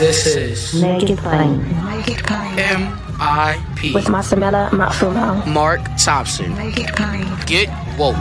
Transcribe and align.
This 0.00 0.24
is 0.34 0.80
Make 0.80 1.10
It 1.10 1.18
Plain. 1.18 1.60
Naked 1.84 2.24
Plane. 2.24 2.58
M.I.P. 2.58 3.92
With 3.92 4.06
Masamela 4.06 4.70
Matfumo. 4.70 5.46
Mark 5.46 5.82
Thompson. 6.02 6.54
Naked 6.54 6.86
Plane. 6.96 7.26
Get 7.44 7.68
woke. 7.98 8.16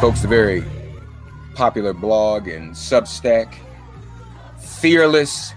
Folks, 0.00 0.24
a 0.24 0.26
very 0.26 0.64
popular 1.54 1.92
blog 1.92 2.48
and 2.48 2.72
Substack. 2.72 3.54
Fearless 4.58 5.52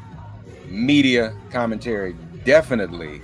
media 0.68 1.34
commentary. 1.52 2.18
Definitely 2.44 3.22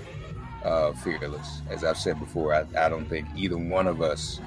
uh, 0.64 0.94
fearless. 0.94 1.62
As 1.70 1.84
I've 1.84 1.98
said 1.98 2.17
before, 2.17 2.54
I, 2.54 2.66
I 2.80 2.88
don't 2.88 3.10
think 3.10 3.28
either 3.36 3.58
one 3.58 3.88
of 3.88 4.02
us 4.02 4.39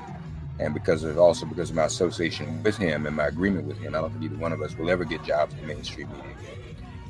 and 0.59 0.75
because 0.75 1.05
of 1.05 1.19
also 1.19 1.47
because 1.47 1.71
of 1.71 1.77
my 1.77 1.85
association 1.85 2.63
with 2.63 2.77
him 2.77 3.07
and 3.07 3.17
my 3.17 3.27
agreement 3.27 3.67
with 3.67 3.79
him, 3.79 3.95
I 3.95 4.01
don't 4.01 4.11
think 4.11 4.25
either 4.25 4.37
one 4.37 4.53
of 4.53 4.61
us 4.63 4.77
will 4.77 4.91
ever 4.91 5.05
get 5.05 5.23
jobs 5.25 5.55
in 5.55 5.67
mainstream 5.67 6.09
media 6.11 6.37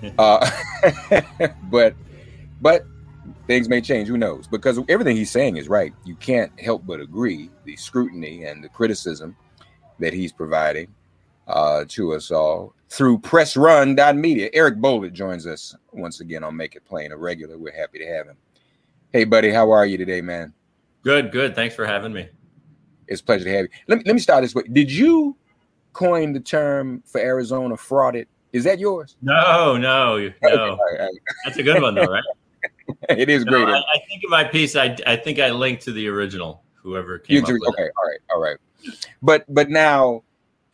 again. 0.00 0.14
uh, 0.19 1.50
but 1.70 1.94
but 2.60 2.84
things 3.47 3.69
may 3.69 3.81
change. 3.81 4.09
Who 4.09 4.19
knows? 4.19 4.47
Because 4.47 4.78
everything 4.88 5.16
he's 5.16 5.31
saying 5.31 5.56
is 5.56 5.69
right. 5.69 5.92
You 6.04 6.14
can't 6.16 6.59
help 6.60 6.86
but 6.86 7.00
agree. 7.00 7.50
The 7.64 7.76
scrutiny 7.76 8.44
and 8.44 8.62
the 8.62 8.69
criticism 8.69 9.36
that 9.98 10.12
he's 10.12 10.32
providing 10.32 10.94
uh, 11.47 11.84
to 11.88 12.15
us 12.15 12.30
all 12.30 12.75
through 12.91 13.19
pressrun.media. 13.19 14.50
Eric 14.53 14.76
Boehlert 14.76 15.12
joins 15.12 15.47
us 15.47 15.75
once 15.92 16.20
again 16.20 16.44
on 16.44 16.56
Make 16.56 16.76
It 16.76 16.84
Plain, 16.84 17.12
a 17.12 17.16
regular. 17.16 17.59
We're 17.59 17.76
happy 17.76 17.98
to 17.98 18.06
have 18.06 18.26
him. 18.26 18.36
Hey, 19.12 19.25
buddy, 19.25 19.50
how 19.50 19.70
are 19.70 19.86
you 19.86 19.97
today, 19.98 20.20
man? 20.20 20.53
Good, 21.03 21.32
good. 21.32 21.54
Thanks 21.54 21.75
for 21.75 21.86
having 21.86 22.12
me. 22.12 22.28
It's 23.08 23.20
a 23.20 23.24
pleasure 23.24 23.44
to 23.44 23.50
have 23.50 23.62
you. 23.62 23.69
Let 23.88 23.98
me, 23.98 24.04
let 24.06 24.14
me 24.14 24.20
start 24.20 24.42
this 24.42 24.54
way. 24.54 24.62
Did 24.72 24.91
you 24.91 25.36
coin 25.92 26.32
the 26.32 26.41
term 26.41 27.02
for 27.06 27.20
Arizona 27.20 27.76
Fraudit? 27.76 28.26
Is 28.52 28.64
that 28.64 28.78
yours? 28.78 29.16
No, 29.20 29.76
no, 29.76 30.32
no. 30.42 30.78
That's 31.44 31.58
a 31.58 31.62
good 31.62 31.82
one, 31.82 31.94
though, 31.94 32.04
right? 32.04 32.24
it 33.10 33.28
is 33.28 33.44
no, 33.44 33.52
great. 33.52 33.68
I, 33.68 33.78
I, 33.78 33.98
think 34.08 34.24
in 34.24 34.30
my 34.30 34.44
piece, 34.44 34.76
I, 34.76 34.97
I 35.06 35.16
think 35.16 35.38
I 35.38 35.50
linked 35.50 35.82
to 35.82 35.92
the 35.92 36.08
original. 36.08 36.62
Whoever 36.74 37.18
came 37.18 37.42
up 37.42 37.50
with 37.50 37.60
okay, 37.68 37.82
it. 37.84 37.92
all 37.97 38.08
right, 38.08 38.18
all 38.30 38.41
right. 38.41 38.56
But 39.20 39.44
but 39.52 39.68
now 39.68 40.22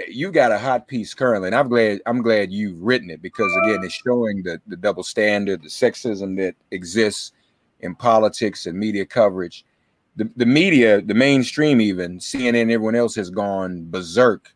you 0.06 0.30
got 0.30 0.52
a 0.52 0.58
hot 0.58 0.86
piece 0.86 1.14
currently, 1.14 1.48
and 1.48 1.56
I'm 1.56 1.68
glad 1.68 2.00
I'm 2.06 2.22
glad 2.22 2.52
you've 2.52 2.80
written 2.80 3.10
it 3.10 3.20
because 3.20 3.50
again, 3.64 3.82
it's 3.82 3.94
showing 3.94 4.42
the 4.42 4.60
the 4.66 4.76
double 4.76 5.02
standard, 5.02 5.62
the 5.62 5.68
sexism 5.68 6.36
that 6.36 6.54
exists 6.70 7.32
in 7.80 7.94
politics 7.94 8.66
and 8.66 8.78
media 8.78 9.04
coverage 9.04 9.64
the, 10.16 10.30
the 10.36 10.46
media, 10.46 11.00
the 11.00 11.14
mainstream, 11.14 11.80
even 11.80 12.18
CNN, 12.18 12.70
everyone 12.70 12.94
else 12.94 13.14
has 13.16 13.30
gone 13.30 13.86
berserk 13.90 14.54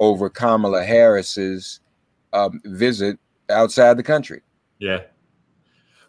over 0.00 0.28
Kamala 0.28 0.84
Harris's 0.84 1.80
um, 2.32 2.60
visit 2.64 3.18
outside 3.50 3.96
the 3.96 4.02
country. 4.02 4.42
Yeah. 4.78 5.02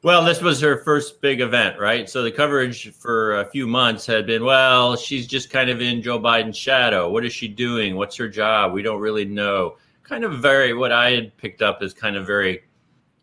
Well, 0.01 0.23
this 0.23 0.41
was 0.41 0.61
her 0.61 0.77
first 0.83 1.21
big 1.21 1.41
event, 1.41 1.77
right? 1.77 2.09
So 2.09 2.23
the 2.23 2.31
coverage 2.31 2.93
for 2.93 3.41
a 3.41 3.45
few 3.45 3.67
months 3.67 4.05
had 4.05 4.25
been, 4.25 4.45
well, 4.45 4.95
she's 4.95 5.27
just 5.27 5.49
kind 5.49 5.69
of 5.69 5.81
in 5.81 6.01
Joe 6.01 6.19
Biden's 6.19 6.57
shadow. 6.57 7.09
What 7.09 7.25
is 7.25 7.33
she 7.33 7.49
doing? 7.49 7.97
What's 7.97 8.15
her 8.15 8.29
job? 8.29 8.71
We 8.71 8.81
don't 8.81 9.01
really 9.01 9.25
know. 9.25 9.75
Kind 10.03 10.23
of 10.23 10.39
very, 10.39 10.73
what 10.73 10.93
I 10.93 11.11
had 11.11 11.35
picked 11.35 11.61
up 11.61 11.83
is 11.83 11.93
kind 11.93 12.15
of 12.15 12.25
very 12.25 12.63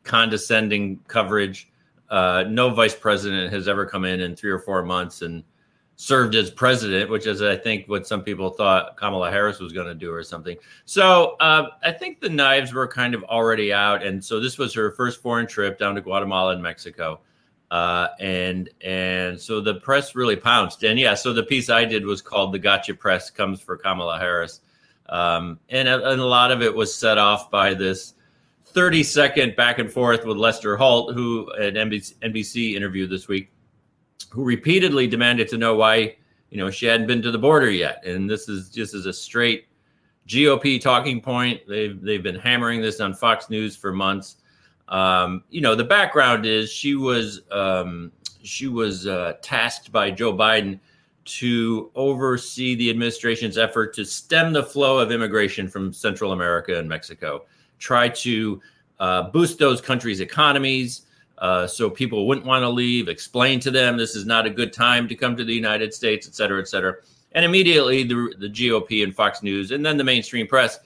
condescending 0.05 1.01
coverage. 1.09 1.71
Uh, 2.11 2.45
no 2.47 2.69
vice 2.69 2.95
president 2.95 3.53
has 3.53 3.69
ever 3.69 3.87
come 3.87 4.05
in 4.05 4.21
in 4.21 4.37
three 4.37 4.51
or 4.51 4.59
four 4.59 4.83
months 4.83 5.23
and 5.23 5.43
served 5.97 6.35
as 6.35 6.51
president, 6.51 7.11
which 7.11 7.27
is, 7.27 7.41
I 7.41 7.57
think, 7.57 7.89
what 7.89 8.07
some 8.07 8.23
people 8.23 8.51
thought 8.51 8.97
Kamala 8.97 9.31
Harris 9.31 9.59
was 9.59 9.73
going 9.73 9.87
to 9.87 9.95
do 9.95 10.13
or 10.13 10.23
something. 10.23 10.57
So 10.85 11.37
uh, 11.41 11.71
I 11.83 11.91
think 11.93 12.21
the 12.21 12.29
knives 12.29 12.73
were 12.73 12.87
kind 12.87 13.15
of 13.15 13.25
already 13.25 13.73
out, 13.73 14.05
and 14.05 14.23
so 14.23 14.39
this 14.39 14.59
was 14.59 14.75
her 14.75 14.93
first 14.93 15.23
foreign 15.23 15.47
trip 15.47 15.79
down 15.79 15.95
to 15.95 16.03
Guatemala 16.03 16.53
and 16.53 16.63
Mexico, 16.63 17.21
uh, 17.71 18.09
and 18.21 18.69
and 18.83 19.41
so 19.41 19.61
the 19.61 19.75
press 19.77 20.15
really 20.15 20.37
pounced. 20.37 20.85
And 20.85 20.99
yeah, 20.99 21.15
so 21.15 21.33
the 21.33 21.43
piece 21.43 21.71
I 21.71 21.87
did 21.87 22.05
was 22.05 22.21
called 22.21 22.53
"The 22.53 22.59
Gotcha 22.59 22.95
Press 22.95 23.31
Comes 23.31 23.61
for 23.61 23.77
Kamala 23.77 24.19
Harris," 24.19 24.61
um, 25.09 25.59
and 25.71 25.89
and 25.89 26.21
a 26.21 26.27
lot 26.27 26.53
of 26.53 26.63
it 26.63 26.75
was 26.75 26.95
set 26.95 27.19
off 27.19 27.51
by 27.51 27.75
this. 27.75 28.13
30 28.69 29.05
second 29.05 29.57
back 29.57 29.79
and 29.79 29.91
forth 29.91 30.27
with 30.27 30.37
Lester 30.37 30.77
Holt, 30.77 31.15
who 31.15 31.51
an 31.53 31.77
NBC, 31.77 32.15
NBC 32.19 32.75
interview 32.75 33.07
this 33.07 33.27
week, 33.27 33.51
who 34.31 34.45
repeatedly 34.45 35.07
demanded 35.07 35.49
to 35.49 35.59
know 35.59 35.77
why 35.77 36.17
you 36.51 36.59
know 36.59 36.71
she 36.71 36.87
hadn't 36.87 37.07
been 37.07 37.23
to 37.23 37.31
the 37.31 37.39
border 37.39 37.71
yet. 37.71 38.05
And 38.05 38.29
this 38.29 38.49
is 38.49 38.71
just 38.71 38.95
as 38.95 39.07
a 39.07 39.13
straight 39.13 39.67
gop 40.29 40.81
talking 40.81 41.21
point. 41.21 41.61
They've 41.69 42.01
they've 42.01 42.23
been 42.23 42.39
hammering 42.39 42.81
this 42.81 43.01
on 43.01 43.15
fox 43.15 43.51
news 43.51 43.77
for 43.77 43.93
months. 43.93 44.37
Um, 44.89 45.43
you 45.51 45.61
know 45.61 45.75
the 45.75 45.85
background 45.85 46.47
is 46.47 46.71
she 46.71 46.95
was 46.95 47.43
um, 47.51 48.13
she 48.43 48.69
was 48.69 49.07
uh, 49.07 49.35
tasked 49.43 49.91
by 49.91 50.11
joe 50.11 50.33
biden 50.33 50.79
to 51.25 51.91
oversee 51.97 52.77
the 52.77 52.89
administration's 52.89 53.59
effort 53.59 53.93
to 53.95 54.05
stem 54.05 54.53
the 54.53 54.63
flow 54.63 54.99
of 54.99 55.11
immigration 55.11 55.69
from 55.69 55.93
central 55.93 56.33
america 56.33 56.79
and 56.79 56.89
mexico 56.89 57.45
try 57.79 58.09
to 58.09 58.61
uh, 59.01 59.25
boost 59.31 59.59
those 59.59 59.81
countries 59.81 60.21
economies 60.21 61.06
uh, 61.39 61.67
so 61.67 61.91
people 61.91 62.27
wouldn't 62.27 62.47
want 62.47 62.63
to 62.63 62.69
leave, 62.69 63.09
explain 63.09 63.61
to 63.61 63.71
them 63.71 63.97
this 63.97 64.17
is 64.17 64.27
not 64.27 64.47
a 64.47 64.51
good 64.51 64.73
time 64.73 65.07
to 65.09 65.15
come 65.15 65.37
to 65.37 65.45
the 65.45 65.55
United 65.55 65.93
States, 65.93 66.27
et 66.27 66.35
cetera, 66.35 66.61
et 66.61 66.69
cetera. 66.69 66.97
And 67.33 67.45
immediately 67.45 68.03
the, 68.03 68.35
the 68.39 68.49
GOP 68.49 69.03
and 69.03 69.15
Fox 69.15 69.43
News 69.43 69.71
and 69.71 69.85
then 69.85 69.97
the 69.97 70.05
mainstream 70.05 70.47
press 70.47 70.79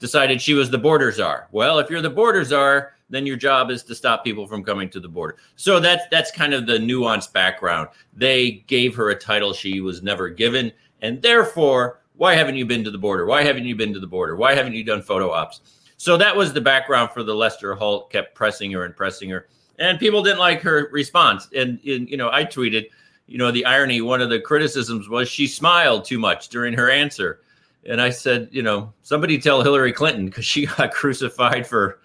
decided 0.00 0.42
she 0.42 0.54
was 0.54 0.68
the 0.68 0.78
border 0.78 1.12
czar. 1.12 1.46
Well, 1.52 1.78
if 1.78 1.88
you're 1.88 2.02
the 2.02 2.10
border 2.10 2.42
czar, 2.42 2.94
then 3.08 3.24
your 3.24 3.36
job 3.36 3.70
is 3.70 3.84
to 3.84 3.94
stop 3.94 4.24
people 4.24 4.48
from 4.48 4.64
coming 4.64 4.88
to 4.90 4.98
the 4.98 5.08
border. 5.08 5.36
So 5.54 5.78
that's 5.78 6.04
that's 6.10 6.32
kind 6.32 6.54
of 6.54 6.66
the 6.66 6.78
nuanced 6.78 7.32
background. 7.32 7.88
They 8.16 8.64
gave 8.66 8.96
her 8.96 9.10
a 9.10 9.14
title 9.14 9.52
she 9.52 9.80
was 9.80 10.02
never 10.02 10.28
given, 10.28 10.72
and 11.02 11.22
therefore, 11.22 12.00
why 12.16 12.34
haven't 12.34 12.56
you 12.56 12.66
been 12.66 12.82
to 12.84 12.90
the 12.90 12.98
border? 12.98 13.26
Why 13.26 13.42
haven't 13.44 13.66
you 13.66 13.76
been 13.76 13.92
to 13.92 14.00
the 14.00 14.06
border? 14.06 14.34
Why 14.34 14.54
haven't 14.54 14.72
you 14.72 14.82
done 14.82 15.02
photo 15.02 15.30
ops? 15.30 15.60
So 15.98 16.16
that 16.16 16.34
was 16.34 16.52
the 16.52 16.60
background 16.60 17.10
for 17.12 17.22
the 17.22 17.34
Lester 17.34 17.74
Holt 17.74 18.10
kept 18.10 18.34
pressing 18.34 18.72
her 18.72 18.84
and 18.84 18.96
pressing 18.96 19.30
her 19.30 19.46
and 19.82 19.98
people 19.98 20.22
didn't 20.22 20.38
like 20.38 20.60
her 20.62 20.88
response. 20.92 21.48
And, 21.56 21.80
and 21.84 22.08
you 22.08 22.16
know, 22.16 22.30
I 22.30 22.44
tweeted, 22.44 22.88
you 23.26 23.36
know, 23.36 23.50
the 23.50 23.64
irony. 23.64 24.00
One 24.00 24.20
of 24.20 24.30
the 24.30 24.40
criticisms 24.40 25.08
was 25.08 25.28
she 25.28 25.46
smiled 25.46 26.04
too 26.04 26.18
much 26.18 26.48
during 26.48 26.74
her 26.74 26.88
answer, 26.88 27.40
and 27.84 28.00
I 28.00 28.10
said, 28.10 28.48
you 28.52 28.62
know, 28.62 28.92
somebody 29.02 29.38
tell 29.38 29.62
Hillary 29.62 29.92
Clinton 29.92 30.26
because 30.26 30.44
she 30.44 30.66
got 30.76 30.92
crucified 30.92 31.66
for, 31.66 31.98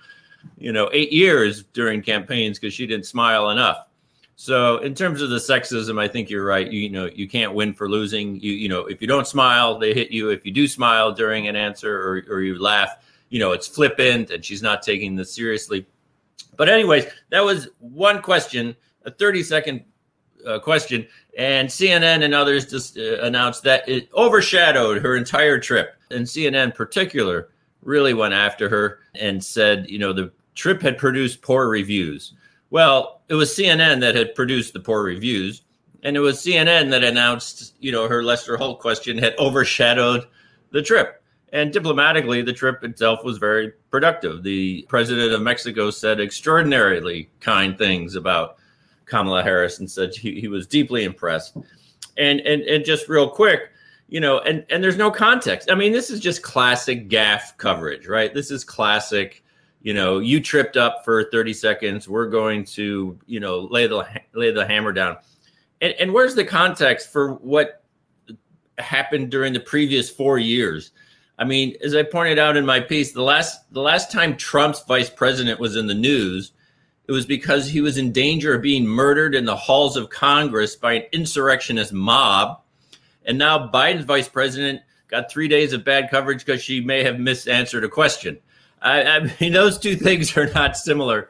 you 0.57 0.71
know, 0.71 0.89
eight 0.91 1.11
years 1.11 1.63
during 1.73 2.01
campaigns 2.01 2.57
because 2.57 2.73
she 2.73 2.87
didn't 2.87 3.05
smile 3.05 3.51
enough. 3.51 3.85
So 4.39 4.77
in 4.77 4.93
terms 4.93 5.21
of 5.21 5.29
the 5.29 5.37
sexism, 5.37 5.99
I 5.99 6.07
think 6.07 6.29
you're 6.29 6.45
right. 6.45 6.71
You, 6.71 6.81
you, 6.81 6.89
know, 6.89 7.05
you 7.05 7.27
can't 7.27 7.53
win 7.53 7.73
for 7.73 7.89
losing. 7.89 8.39
You 8.39 8.53
you 8.53 8.69
know, 8.69 8.85
if 8.85 9.01
you 9.01 9.07
don't 9.07 9.27
smile, 9.27 9.77
they 9.77 9.93
hit 9.93 10.11
you. 10.11 10.29
If 10.29 10.45
you 10.45 10.51
do 10.51 10.67
smile 10.67 11.11
during 11.11 11.47
an 11.47 11.55
answer 11.55 11.95
or 11.95 12.23
or 12.29 12.41
you 12.41 12.59
laugh, 12.59 12.97
you 13.29 13.39
know, 13.39 13.51
it's 13.51 13.67
flippant 13.67 14.29
and 14.31 14.43
she's 14.43 14.61
not 14.61 14.81
taking 14.81 15.15
this 15.15 15.33
seriously. 15.33 15.85
But 16.55 16.69
anyways, 16.69 17.05
that 17.29 17.43
was 17.43 17.69
one 17.79 18.21
question, 18.21 18.75
a 19.05 19.11
30 19.11 19.43
second 19.43 19.85
uh, 20.45 20.59
question, 20.59 21.07
and 21.37 21.69
CNN 21.69 22.23
and 22.23 22.33
others 22.33 22.69
just 22.69 22.97
uh, 22.97 23.21
announced 23.21 23.63
that 23.63 23.87
it 23.87 24.09
overshadowed 24.13 25.01
her 25.01 25.15
entire 25.15 25.59
trip. 25.59 25.95
And 26.09 26.25
CNN 26.25 26.65
in 26.65 26.71
particular 26.71 27.49
really 27.83 28.13
went 28.13 28.33
after 28.33 28.69
her 28.69 28.99
and 29.15 29.43
said, 29.43 29.89
you 29.89 29.99
know, 29.99 30.13
the 30.13 30.31
trip 30.55 30.81
had 30.81 30.97
produced 30.97 31.41
poor 31.41 31.69
reviews. 31.69 32.33
Well, 32.69 33.21
it 33.29 33.35
was 33.35 33.51
CNN 33.51 34.01
that 34.01 34.15
had 34.15 34.35
produced 34.35 34.73
the 34.73 34.79
poor 34.79 35.03
reviews, 35.03 35.61
and 36.03 36.17
it 36.17 36.19
was 36.19 36.39
CNN 36.39 36.89
that 36.89 37.03
announced, 37.03 37.75
you 37.79 37.91
know, 37.91 38.07
her 38.07 38.23
Lester 38.23 38.57
Holt 38.57 38.79
question 38.79 39.17
had 39.17 39.37
overshadowed 39.37 40.27
the 40.71 40.81
trip. 40.81 41.23
And 41.53 41.71
diplomatically, 41.71 42.41
the 42.41 42.53
trip 42.53 42.83
itself 42.83 43.23
was 43.23 43.37
very 43.37 43.71
productive. 43.89 44.43
The 44.43 44.85
president 44.89 45.33
of 45.33 45.41
Mexico 45.41 45.89
said 45.89 46.19
extraordinarily 46.19 47.29
kind 47.39 47.77
things 47.77 48.15
about 48.15 48.57
Kamala 49.05 49.43
Harris 49.43 49.79
and 49.79 49.89
said 49.89 50.13
he, 50.13 50.41
he 50.41 50.49
was 50.49 50.67
deeply 50.67 51.05
impressed. 51.05 51.55
And, 52.17 52.39
and 52.41 52.63
and 52.63 52.83
just 52.83 53.07
real 53.07 53.29
quick, 53.29 53.69
you 54.09 54.19
know, 54.19 54.39
and 54.39 54.65
and 54.69 54.83
there's 54.83 54.97
no 54.97 55.11
context. 55.11 55.71
I 55.71 55.75
mean, 55.75 55.91
this 55.91 56.09
is 56.09 56.19
just 56.19 56.41
classic 56.41 57.09
gaffe 57.09 57.55
coverage, 57.57 58.07
right? 58.07 58.33
This 58.33 58.51
is 58.51 58.63
classic 58.63 59.43
you 59.87 59.93
know, 59.93 60.19
you 60.19 60.41
tripped 60.41 60.75
up 60.75 61.05
for 61.05 61.29
30 61.29 61.53
seconds. 61.53 62.09
We're 62.09 62.27
going 62.27 62.65
to, 62.65 63.17
you 63.25 63.39
know, 63.39 63.59
lay 63.59 63.87
the 63.87 64.05
lay 64.33 64.51
the 64.51 64.67
hammer 64.67 64.91
down. 64.91 65.15
And, 65.81 65.93
and 65.93 66.13
where's 66.13 66.35
the 66.35 66.43
context 66.43 67.11
for 67.11 67.35
what 67.35 67.83
happened 68.79 69.31
during 69.31 69.53
the 69.53 69.59
previous 69.59 70.09
four 70.09 70.39
years? 70.39 70.91
I 71.37 71.45
mean, 71.45 71.75
as 71.83 71.95
I 71.95 72.03
pointed 72.03 72.39
out 72.39 72.57
in 72.57 72.65
my 72.65 72.79
piece, 72.79 73.11
the 73.11 73.21
last 73.21 73.71
the 73.71 73.81
last 73.81 74.11
time 74.11 74.37
Trump's 74.37 74.83
vice 74.83 75.09
president 75.09 75.59
was 75.59 75.75
in 75.75 75.87
the 75.87 75.93
news, 75.93 76.51
it 77.07 77.11
was 77.11 77.25
because 77.25 77.69
he 77.69 77.81
was 77.81 77.97
in 77.97 78.11
danger 78.11 78.55
of 78.55 78.61
being 78.61 78.87
murdered 78.87 79.35
in 79.35 79.45
the 79.45 79.55
halls 79.55 79.95
of 79.95 80.09
Congress 80.09 80.75
by 80.75 80.93
an 80.93 81.03
insurrectionist 81.11 81.93
mob. 81.93 82.61
And 83.23 83.37
now 83.37 83.67
Biden's 83.67 84.05
vice 84.05 84.27
president 84.27 84.81
got 85.07 85.31
three 85.31 85.47
days 85.47 85.73
of 85.73 85.85
bad 85.85 86.09
coverage 86.09 86.45
because 86.45 86.61
she 86.61 86.81
may 86.81 87.03
have 87.03 87.15
misanswered 87.15 87.83
a 87.83 87.89
question. 87.89 88.39
I, 88.81 89.03
I 89.03 89.19
mean, 89.39 89.53
those 89.53 89.77
two 89.77 89.95
things 89.95 90.35
are 90.37 90.51
not 90.53 90.75
similar 90.75 91.29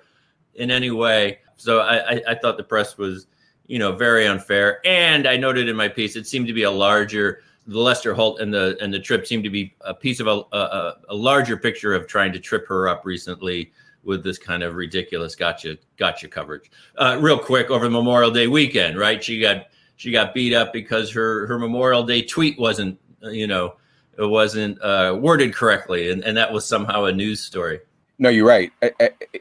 in 0.56 0.72
any 0.72 0.92
way. 0.92 1.40
So 1.58 1.80
I, 1.80 2.14
I, 2.14 2.22
I 2.30 2.36
thought 2.36 2.58
the 2.58 2.64
press 2.64 2.98
was, 2.98 3.28
you 3.68 3.78
know, 3.78 3.92
very 3.92 4.26
unfair. 4.28 4.80
And 4.86 5.28
I 5.28 5.38
noted 5.38 5.68
in 5.68 5.76
my 5.76 5.88
piece, 5.88 6.16
it 6.16 6.28
seemed 6.28 6.48
to 6.48 6.54
be 6.54 6.64
a 6.64 6.72
larger 6.72 7.42
the 7.68 7.80
Lester 7.80 8.14
Holt 8.14 8.40
and 8.40 8.54
the 8.54 8.78
and 8.82 8.94
the 8.94 9.00
trip 9.00 9.28
seemed 9.28 9.44
to 9.44 9.50
be 9.50 9.76
a 9.82 9.94
piece 9.94 10.20
of 10.20 10.28
a, 10.28 10.44
a, 10.56 10.96
a, 11.10 11.16
larger 11.16 11.58
picture 11.58 11.94
of 11.94 12.08
trying 12.08 12.32
to 12.32 12.40
trip 12.40 12.66
her 12.68 12.88
up 12.88 13.06
recently 13.06 13.74
with 14.04 14.24
this 14.24 14.38
kind 14.38 14.64
of 14.64 14.76
ridiculous 14.76 15.36
gotcha 15.36 15.78
gotcha 15.98 16.30
coverage. 16.30 16.72
Uh, 16.98 17.18
real 17.20 17.38
quick 17.38 17.70
over 17.70 17.86
the 17.86 17.92
Memorial 17.92 18.32
Day 18.32 18.48
weekend, 18.48 18.98
right? 18.98 19.22
She 19.22 19.40
got 19.40 19.68
she 19.98 20.12
got 20.12 20.34
beat 20.34 20.54
up 20.54 20.72
because 20.72 21.12
her 21.12 21.46
her 21.48 21.60
Memorial 21.60 22.04
Day 22.04 22.22
tweet 22.22 22.58
wasn't 22.58 22.98
you 23.22 23.48
know 23.48 23.76
it 24.18 24.26
wasn't 24.26 24.82
uh, 24.82 25.18
worded 25.20 25.54
correctly, 25.54 26.10
and, 26.10 26.24
and 26.24 26.38
that 26.38 26.52
was 26.52 26.66
somehow 26.66 27.04
a 27.06 27.12
news 27.12 27.42
story. 27.42 27.80
No, 28.18 28.30
you're 28.30 28.48
right, 28.48 28.72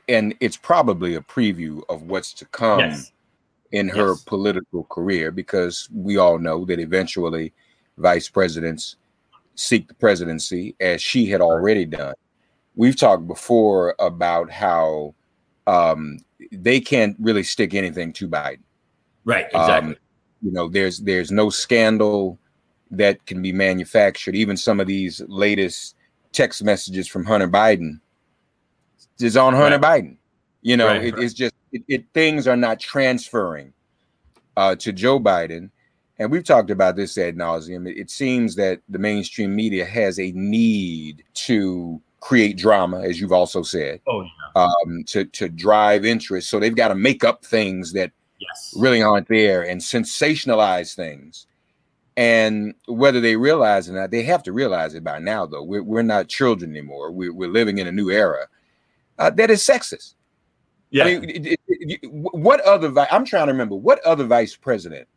and 0.09 0.35
it's 0.41 0.57
probably 0.57 1.15
a 1.15 1.21
preview 1.21 1.83
of 1.89 2.03
what's 2.03 2.35
to 2.35 2.45
come 2.47 2.81
yes. 2.81 3.13
in 3.73 3.89
her 3.89 4.09
yes. 4.09 4.25
political 4.25 4.85
career 4.85 5.31
because 5.31 5.89
we 5.95 6.19
all 6.19 6.39
know 6.39 6.67
that 6.67 6.79
eventually 6.79 7.55
vice 7.99 8.29
presidents 8.29 8.97
seek 9.57 9.89
the 9.89 9.95
presidency, 9.95 10.77
as 10.81 11.03
she 11.03 11.27
had 11.27 11.41
already 11.41 11.85
done. 11.85 12.15
We've 12.75 12.97
talked 12.97 13.27
before 13.27 13.95
about 13.99 14.51
how 14.51 15.15
um, 15.67 16.19
they 16.53 16.81
can't 16.81 17.17
really 17.19 17.43
stick 17.43 17.75
anything 17.75 18.13
to 18.15 18.29
Biden. 18.29 18.61
Right. 19.25 19.47
Exactly. 19.47 19.93
Um, 19.93 19.97
you 20.43 20.53
know, 20.53 20.69
there's 20.69 20.99
there's 21.01 21.33
no 21.33 21.51
scandal 21.51 22.39
that 22.91 23.25
can 23.27 23.43
be 23.43 23.53
manufactured. 23.53 24.37
Even 24.37 24.57
some 24.57 24.79
of 24.79 24.87
these 24.87 25.23
latest 25.27 25.97
text 26.33 26.63
messages 26.63 27.09
from 27.09 27.25
Hunter 27.25 27.49
Biden 27.49 28.01
is 29.19 29.37
on 29.37 29.55
Hunter 29.55 29.79
right. 29.79 30.05
Biden. 30.05 30.17
You 30.63 30.77
know, 30.77 30.89
right, 30.89 31.05
it, 31.05 31.15
right. 31.15 31.23
it's 31.23 31.35
just 31.35 31.55
it, 31.73 31.83
it, 31.89 32.05
things 32.13 32.47
are 32.47 32.57
not 32.57 32.79
transferring 32.79 33.73
uh, 34.57 34.77
to 34.77 34.93
Joe 34.93 35.19
Biden. 35.19 35.71
And 36.19 36.31
we've 36.31 36.45
talked 36.45 36.71
about 36.71 36.97
this 36.97 37.19
ad 37.19 37.37
nauseum. 37.37 37.87
It, 37.87 38.11
seems 38.11 38.55
that 38.57 38.81
the 38.89 38.99
mainstream 38.99 39.55
media 39.55 39.85
has 39.85 40.19
a 40.19 40.33
need 40.33 41.25
to 41.35 42.01
create 42.21 42.57
drama, 42.57 43.03
as 43.03 43.21
you've 43.21 43.33
also 43.33 43.63
said. 43.63 44.01
Oh, 44.09 44.23
yeah. 44.23 44.29
Um, 44.63 45.05
to 45.09 45.27
to 45.27 45.51
drive 45.51 46.07
interest. 46.07 46.49
So 46.49 46.59
they've 46.59 46.75
got 46.75 46.89
to 46.89 46.95
make 46.95 47.25
up 47.25 47.45
things 47.45 47.93
that 47.93 48.13
yes. 48.41 48.75
really 48.75 49.03
aren't 49.03 49.29
there 49.29 49.63
and 49.63 49.81
sensationalize 49.81 50.95
things 50.95 51.47
and 52.17 52.75
whether 52.87 53.21
they 53.21 53.37
realize 53.37 53.89
it 53.89 53.93
or 53.93 54.01
not, 54.01 54.11
they 54.11 54.23
have 54.23 54.43
to 54.45 54.53
realize 54.53 54.95
it 54.95 55.05
by 55.05 55.19
now, 55.19 55.45
though. 55.45 55.63
We're, 55.63 55.83
we're 55.83 56.03
not 56.03 56.29
children 56.29 56.71
anymore. 56.71 57.11
We're, 57.11 57.33
we're 57.33 57.51
living 57.51 57.79
in 57.79 57.87
a 57.87 57.93
new 57.93 58.11
era 58.11 58.47
uh, 59.19 59.31
that 59.31 59.51
is 59.51 59.61
sexist. 59.61 60.15
Yeah. 60.91 61.05
I 61.05 61.19
mean, 61.19 61.31
it, 61.31 61.47
it, 61.47 61.61
it, 61.69 62.11
what 62.11 62.61
other, 62.61 62.89
vi- 62.89 63.09
I'm 63.11 63.27
trying 63.27 63.47
to 63.49 63.53
remember, 63.53 63.75
what 63.75 64.01
other 64.01 64.25
vice 64.25 64.57
president 64.57 65.09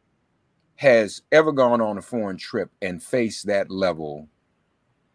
has 0.80 1.24
ever 1.34 1.52
gone 1.52 1.81
on 1.81 1.98
a 1.98 2.02
foreign 2.02 2.38
trip 2.38 2.72
and 2.81 3.04
faced 3.04 3.46
that 3.48 3.70
level 3.70 4.30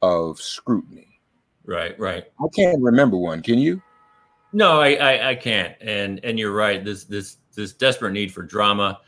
of 0.02 0.38
scrutiny? 0.38 1.20
Right, 1.64 1.98
right. 1.98 2.24
I 2.38 2.46
can't 2.54 2.82
remember 2.82 3.16
one. 3.16 3.40
Can 3.40 3.58
you? 3.58 3.80
No, 4.52 4.80
I, 4.80 4.92
I, 4.94 5.30
I 5.30 5.34
can't. 5.34 5.74
And 5.80 6.20
and 6.22 6.38
you're 6.38 6.52
right. 6.52 6.84
This 6.84 7.04
this 7.04 7.38
this 7.54 7.72
desperate 7.72 8.12
need 8.12 8.30
for 8.30 8.42
drama 8.42 9.00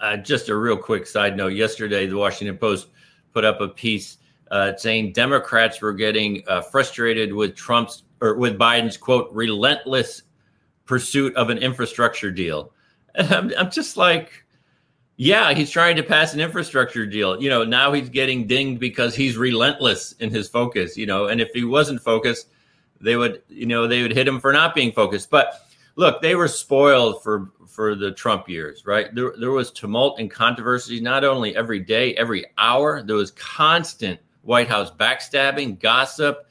uh, 0.00 0.16
just 0.16 0.48
a 0.48 0.56
real 0.56 0.76
quick 0.76 1.06
side 1.06 1.36
note. 1.36 1.52
Yesterday, 1.52 2.06
the 2.06 2.16
Washington 2.16 2.56
Post 2.56 2.88
put 3.32 3.44
up 3.44 3.60
a 3.60 3.68
piece 3.68 4.18
uh, 4.50 4.74
saying 4.76 5.12
Democrats 5.12 5.80
were 5.80 5.92
getting 5.92 6.42
uh, 6.48 6.60
frustrated 6.60 7.32
with 7.32 7.54
Trump's 7.54 8.02
or 8.20 8.34
with 8.34 8.58
Biden's 8.58 8.96
quote 8.96 9.30
relentless 9.32 10.22
pursuit 10.86 11.34
of 11.36 11.50
an 11.50 11.58
infrastructure 11.58 12.30
deal. 12.32 12.72
And 13.14 13.32
I'm, 13.32 13.52
I'm 13.58 13.70
just 13.70 13.96
like, 13.96 14.44
yeah, 15.20 15.52
he's 15.52 15.68
trying 15.68 15.96
to 15.96 16.02
pass 16.02 16.32
an 16.32 16.40
infrastructure 16.40 17.04
deal. 17.04 17.42
You 17.42 17.50
know, 17.50 17.62
now 17.62 17.92
he's 17.92 18.08
getting 18.08 18.46
dinged 18.46 18.80
because 18.80 19.14
he's 19.14 19.36
relentless 19.36 20.12
in 20.12 20.30
his 20.30 20.48
focus. 20.48 20.96
You 20.96 21.04
know, 21.04 21.26
and 21.26 21.42
if 21.42 21.50
he 21.52 21.62
wasn't 21.62 22.00
focused, 22.00 22.48
they 23.02 23.16
would, 23.16 23.42
you 23.50 23.66
know, 23.66 23.86
they 23.86 24.00
would 24.00 24.12
hit 24.12 24.26
him 24.26 24.40
for 24.40 24.50
not 24.50 24.74
being 24.74 24.92
focused. 24.92 25.28
But 25.28 25.60
look, 25.96 26.22
they 26.22 26.36
were 26.36 26.48
spoiled 26.48 27.22
for 27.22 27.50
for 27.66 27.94
the 27.94 28.12
Trump 28.12 28.48
years, 28.48 28.86
right? 28.86 29.14
There, 29.14 29.34
there 29.38 29.50
was 29.50 29.70
tumult 29.70 30.18
and 30.18 30.30
controversy 30.30 31.00
not 31.02 31.22
only 31.22 31.54
every 31.54 31.80
day, 31.80 32.14
every 32.14 32.46
hour. 32.56 33.02
There 33.02 33.16
was 33.16 33.32
constant 33.32 34.18
White 34.40 34.68
House 34.68 34.90
backstabbing, 34.90 35.80
gossip, 35.80 36.46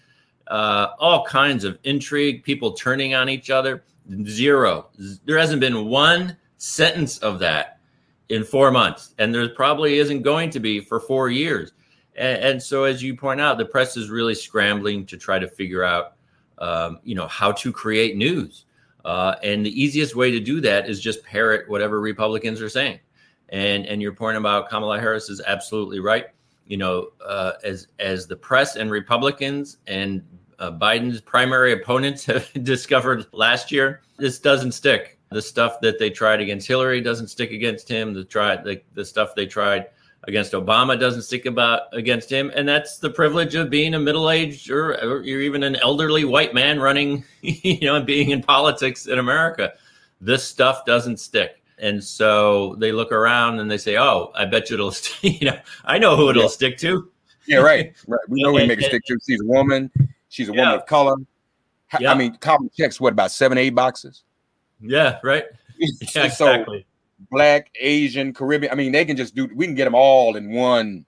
uh, 0.46 0.90
all 1.00 1.26
kinds 1.26 1.64
of 1.64 1.80
intrigue, 1.86 2.44
people 2.44 2.74
turning 2.74 3.16
on 3.16 3.30
each 3.30 3.50
other. 3.50 3.84
Zero. 4.26 4.90
There 5.26 5.40
hasn't 5.40 5.60
been 5.60 5.88
one 5.88 6.38
sentence 6.60 7.18
of 7.18 7.40
that 7.40 7.79
in 8.30 8.44
four 8.44 8.72
months, 8.72 9.14
and 9.18 9.34
there 9.34 9.48
probably 9.50 9.98
isn't 9.98 10.22
going 10.22 10.50
to 10.52 10.60
be 10.60 10.80
for 10.80 11.00
four 11.00 11.30
years. 11.30 11.74
And, 12.16 12.44
and 12.44 12.64
so, 12.64 12.84
as 12.84 13.04
you 13.04 13.16
point 13.16 13.42
out, 13.42 13.58
the 13.58 13.66
press 13.66 13.98
is 13.98 14.10
really 14.10 14.36
scrambling 14.36 15.06
to 15.08 15.18
try 15.18 15.40
to 15.40 15.48
figure 15.48 15.84
out, 15.84 16.14
um, 16.60 17.00
you 17.04 17.16
know, 17.16 17.28
how 17.28 17.52
to 17.54 17.72
create 17.72 18.16
news. 18.16 18.66
Uh, 19.06 19.36
and 19.44 19.66
the 19.66 19.82
easiest 19.82 20.16
way 20.16 20.30
to 20.30 20.40
do 20.40 20.62
that 20.62 20.90
is 20.90 21.02
just 21.02 21.24
parrot 21.24 21.70
whatever 21.70 22.00
Republicans 22.02 22.62
are 22.62 22.70
saying. 22.70 23.00
And 23.50 23.86
and 23.88 24.02
your 24.02 24.14
point 24.14 24.38
about 24.38 24.70
Kamala 24.70 25.00
Harris 25.00 25.30
is 25.30 25.42
absolutely 25.46 26.00
right. 26.00 26.28
You 26.68 26.78
know, 26.78 27.08
uh, 27.26 27.54
as 27.64 27.88
as 27.98 28.28
the 28.28 28.36
press 28.36 28.76
and 28.76 28.92
Republicans 28.92 29.78
and 29.88 30.22
uh, 30.60 30.72
Biden's 30.72 31.22
primary 31.22 31.74
opponents 31.74 32.26
have 32.28 32.52
discovered 32.64 33.26
last 33.32 33.72
year, 33.72 34.02
this 34.18 34.40
doesn't 34.40 34.74
stick. 34.74 35.19
The 35.32 35.42
stuff 35.42 35.80
that 35.82 36.00
they 36.00 36.10
tried 36.10 36.42
against 36.42 36.68
Hillary 36.68 37.02
doesn't 37.02 37.28
stick 37.28 37.52
against 37.52 37.88
him. 37.88 38.14
The 38.14 38.24
try 38.24 38.56
the, 38.56 38.82
the 38.94 39.06
stuff 39.06 39.36
they 39.36 39.46
tried 39.46 39.88
against 40.24 40.54
Obama 40.54 41.00
doesn't 41.00 41.22
stick 41.22 41.46
about 41.46 41.84
against 41.94 42.32
him, 42.32 42.52
and 42.56 42.68
that's 42.68 42.98
the 42.98 43.10
privilege 43.10 43.56
of 43.56 43.70
being 43.70 43.94
a 43.94 44.00
middle-aged 44.00 44.70
or, 44.70 44.96
or 45.04 45.24
you're 45.24 45.42
even 45.42 45.64
an 45.64 45.76
elderly 45.78 46.26
white 46.26 46.54
man 46.54 46.80
running, 46.80 47.24
you 47.42 47.80
know, 47.82 47.96
and 47.96 48.06
being 48.06 48.32
in 48.32 48.42
politics 48.42 49.08
in 49.08 49.20
America. 49.20 49.74
this 50.20 50.44
stuff 50.44 50.84
doesn't 50.86 51.20
stick. 51.20 51.62
And 51.78 52.04
so 52.04 52.76
they 52.76 52.92
look 52.92 53.12
around 53.12 53.60
and 53.60 53.72
they 53.72 53.78
say, 53.78 53.98
"Oh, 53.98 54.32
I 54.36 54.46
bet 54.46 54.70
you 54.70 54.76
it'll." 54.76 54.92
St-. 54.92 55.42
you 55.42 55.52
know, 55.52 55.60
I 55.86 55.98
know 55.98 56.16
who 56.16 56.30
it'll 56.30 56.44
yeah. 56.44 56.50
stick 56.50 56.78
to. 56.80 57.10
Yeah, 57.48 57.58
right. 57.58 57.94
Right. 58.08 58.20
We 58.28 58.44
know 58.44 58.52
we 58.52 58.68
make 58.68 58.82
a 58.82 58.84
stick 58.84 59.04
to. 59.06 59.18
She's 59.28 59.42
a 59.42 59.46
woman. 59.46 59.92
She's 60.28 60.50
a 60.50 60.54
yeah. 60.54 60.60
woman 60.60 60.76
of 60.76 60.86
color. 60.86 61.16
Yeah. 62.00 62.12
I 62.12 62.16
mean, 62.16 62.36
Kamala 62.36 62.70
checks 62.78 63.00
what 63.00 63.14
about 63.14 63.32
seven, 63.32 63.58
eight 63.58 63.72
boxes? 63.72 64.24
Yeah, 64.82 65.20
right. 65.24 65.46
Yeah, 65.82 66.26
exactly. 66.26 66.80
So 66.82 67.26
black, 67.32 67.72
Asian, 67.80 68.34
Caribbean. 68.34 68.70
I 68.70 68.76
mean, 68.76 68.92
they 68.92 69.06
can 69.06 69.16
just 69.16 69.34
do. 69.34 69.50
We 69.56 69.66
can 69.66 69.76
get 69.76 69.86
them 69.86 69.96
all 69.96 70.36
in 70.36 70.52
one 70.52 71.06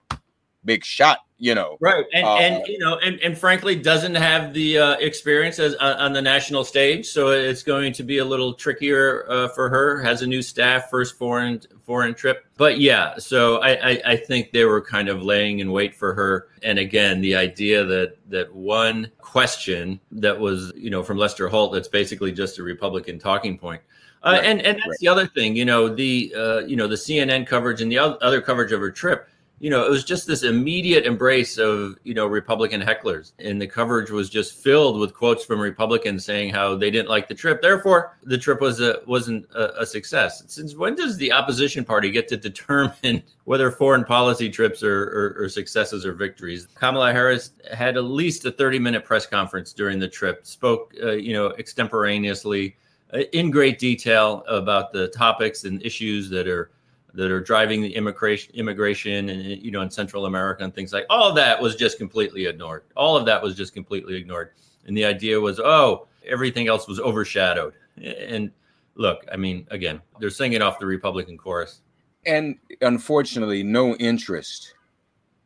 big 0.63 0.85
shot 0.85 1.19
you 1.41 1.55
know 1.55 1.75
right. 1.79 2.05
And, 2.13 2.23
uh, 2.25 2.35
and 2.35 2.67
you 2.67 2.77
know 2.77 2.99
and, 2.99 3.19
and 3.19 3.35
frankly 3.35 3.75
doesn't 3.75 4.13
have 4.13 4.53
the 4.53 4.77
uh, 4.77 4.91
experience 4.99 5.57
as 5.57 5.73
uh, 5.79 5.95
on 5.97 6.13
the 6.13 6.21
national 6.21 6.63
stage. 6.63 7.07
So 7.07 7.29
it's 7.29 7.63
going 7.63 7.93
to 7.93 8.03
be 8.03 8.19
a 8.19 8.25
little 8.25 8.53
trickier 8.53 9.25
uh, 9.27 9.47
for 9.49 9.67
her. 9.67 9.99
Has 10.03 10.21
a 10.21 10.27
new 10.27 10.43
staff 10.43 10.91
first 10.91 11.17
foreign 11.17 11.59
foreign 11.83 12.13
trip. 12.13 12.45
But 12.57 12.79
yeah 12.79 13.17
so 13.17 13.57
I, 13.57 13.71
I, 13.71 14.01
I 14.05 14.15
think 14.15 14.51
they 14.51 14.65
were 14.65 14.81
kind 14.81 15.09
of 15.09 15.23
laying 15.23 15.59
in 15.59 15.71
wait 15.71 15.95
for 15.95 16.13
her. 16.13 16.49
And 16.61 16.77
again 16.77 17.21
the 17.21 17.35
idea 17.35 17.83
that 17.85 18.17
that 18.29 18.53
one 18.53 19.11
question 19.17 19.99
that 20.11 20.39
was 20.39 20.71
you 20.75 20.91
know 20.91 21.01
from 21.01 21.17
lester 21.17 21.49
holt 21.49 21.73
that's 21.73 21.87
basically 21.87 22.31
just 22.31 22.59
a 22.59 22.63
republican 22.63 23.17
talking 23.17 23.57
point. 23.57 23.81
Uh, 24.23 24.33
right. 24.33 24.45
and 24.45 24.61
and 24.61 24.77
that's 24.77 24.87
right. 24.87 24.97
the 24.99 25.07
other 25.07 25.25
thing 25.25 25.55
you 25.55 25.65
know 25.65 25.89
the 25.89 26.31
uh, 26.37 26.59
you 26.59 26.75
know 26.75 26.85
the 26.85 26.93
cnn 26.93 27.47
coverage 27.47 27.81
and 27.81 27.91
the 27.91 27.97
other 27.97 28.39
coverage 28.39 28.71
of 28.71 28.79
her 28.79 28.91
trip 28.91 29.27
you 29.61 29.69
know, 29.69 29.85
it 29.85 29.91
was 29.91 30.03
just 30.03 30.25
this 30.25 30.41
immediate 30.41 31.05
embrace 31.05 31.59
of, 31.59 31.95
you 32.03 32.15
know, 32.15 32.25
Republican 32.25 32.81
hecklers. 32.81 33.33
And 33.37 33.61
the 33.61 33.67
coverage 33.67 34.09
was 34.09 34.27
just 34.27 34.55
filled 34.55 34.99
with 34.99 35.13
quotes 35.13 35.45
from 35.45 35.59
Republicans 35.59 36.25
saying 36.25 36.51
how 36.51 36.75
they 36.75 36.89
didn't 36.89 37.09
like 37.09 37.27
the 37.27 37.35
trip. 37.35 37.61
Therefore, 37.61 38.17
the 38.23 38.39
trip 38.39 38.59
was 38.59 38.81
a, 38.81 39.01
wasn't 39.05 39.45
a, 39.53 39.81
a 39.81 39.85
success. 39.85 40.41
Since 40.47 40.75
when 40.75 40.95
does 40.95 41.15
the 41.15 41.31
opposition 41.31 41.85
party 41.85 42.09
get 42.09 42.27
to 42.29 42.37
determine 42.37 43.21
whether 43.43 43.69
foreign 43.69 44.03
policy 44.03 44.49
trips 44.49 44.81
are, 44.81 45.03
are, 45.37 45.43
are 45.43 45.49
successes 45.49 46.07
or 46.07 46.13
victories? 46.13 46.67
Kamala 46.73 47.13
Harris 47.13 47.51
had 47.71 47.97
at 47.97 48.05
least 48.05 48.43
a 48.45 48.51
30 48.51 48.79
minute 48.79 49.05
press 49.05 49.27
conference 49.27 49.73
during 49.73 49.99
the 49.99 50.07
trip, 50.07 50.43
spoke, 50.43 50.91
uh, 51.03 51.11
you 51.11 51.33
know, 51.33 51.51
extemporaneously 51.59 52.75
uh, 53.13 53.19
in 53.31 53.51
great 53.51 53.77
detail 53.77 54.43
about 54.47 54.91
the 54.91 55.09
topics 55.09 55.65
and 55.65 55.85
issues 55.85 56.31
that 56.31 56.47
are 56.47 56.71
that 57.13 57.29
are 57.31 57.41
driving 57.41 57.81
the 57.81 57.93
immigration 57.95 58.53
immigration 58.55 59.29
and 59.29 59.43
you 59.43 59.71
know 59.71 59.81
in 59.81 59.91
Central 59.91 60.25
America 60.25 60.63
and 60.63 60.73
things 60.73 60.93
like 60.93 61.05
all 61.09 61.27
of 61.29 61.35
that 61.35 61.61
was 61.61 61.75
just 61.75 61.97
completely 61.97 62.45
ignored. 62.45 62.83
All 62.95 63.17
of 63.17 63.25
that 63.25 63.41
was 63.41 63.55
just 63.55 63.73
completely 63.73 64.15
ignored. 64.15 64.51
And 64.85 64.97
the 64.97 65.05
idea 65.05 65.39
was, 65.39 65.59
oh, 65.59 66.07
everything 66.25 66.67
else 66.67 66.87
was 66.87 66.99
overshadowed. 66.99 67.73
And 68.03 68.51
look, 68.95 69.25
I 69.31 69.37
mean, 69.37 69.67
again, 69.71 70.01
they're 70.19 70.29
singing 70.29 70.61
off 70.61 70.79
the 70.79 70.85
Republican 70.85 71.37
chorus. 71.37 71.81
And 72.25 72.57
unfortunately, 72.81 73.63
no 73.63 73.95
interest 73.95 74.73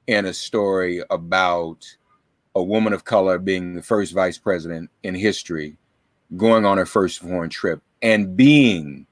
in 0.07 0.25
a 0.25 0.33
story 0.33 1.01
about 1.09 1.85
a 2.55 2.63
woman 2.63 2.93
of 2.93 3.03
color 3.03 3.37
being 3.37 3.75
the 3.75 3.81
first 3.81 4.13
vice 4.13 4.37
president 4.37 4.89
in 5.03 5.15
history, 5.15 5.77
going 6.37 6.65
on 6.65 6.77
her 6.77 6.85
first 6.85 7.19
foreign 7.19 7.49
trip, 7.49 7.81
and 8.01 8.35
being 8.35 9.05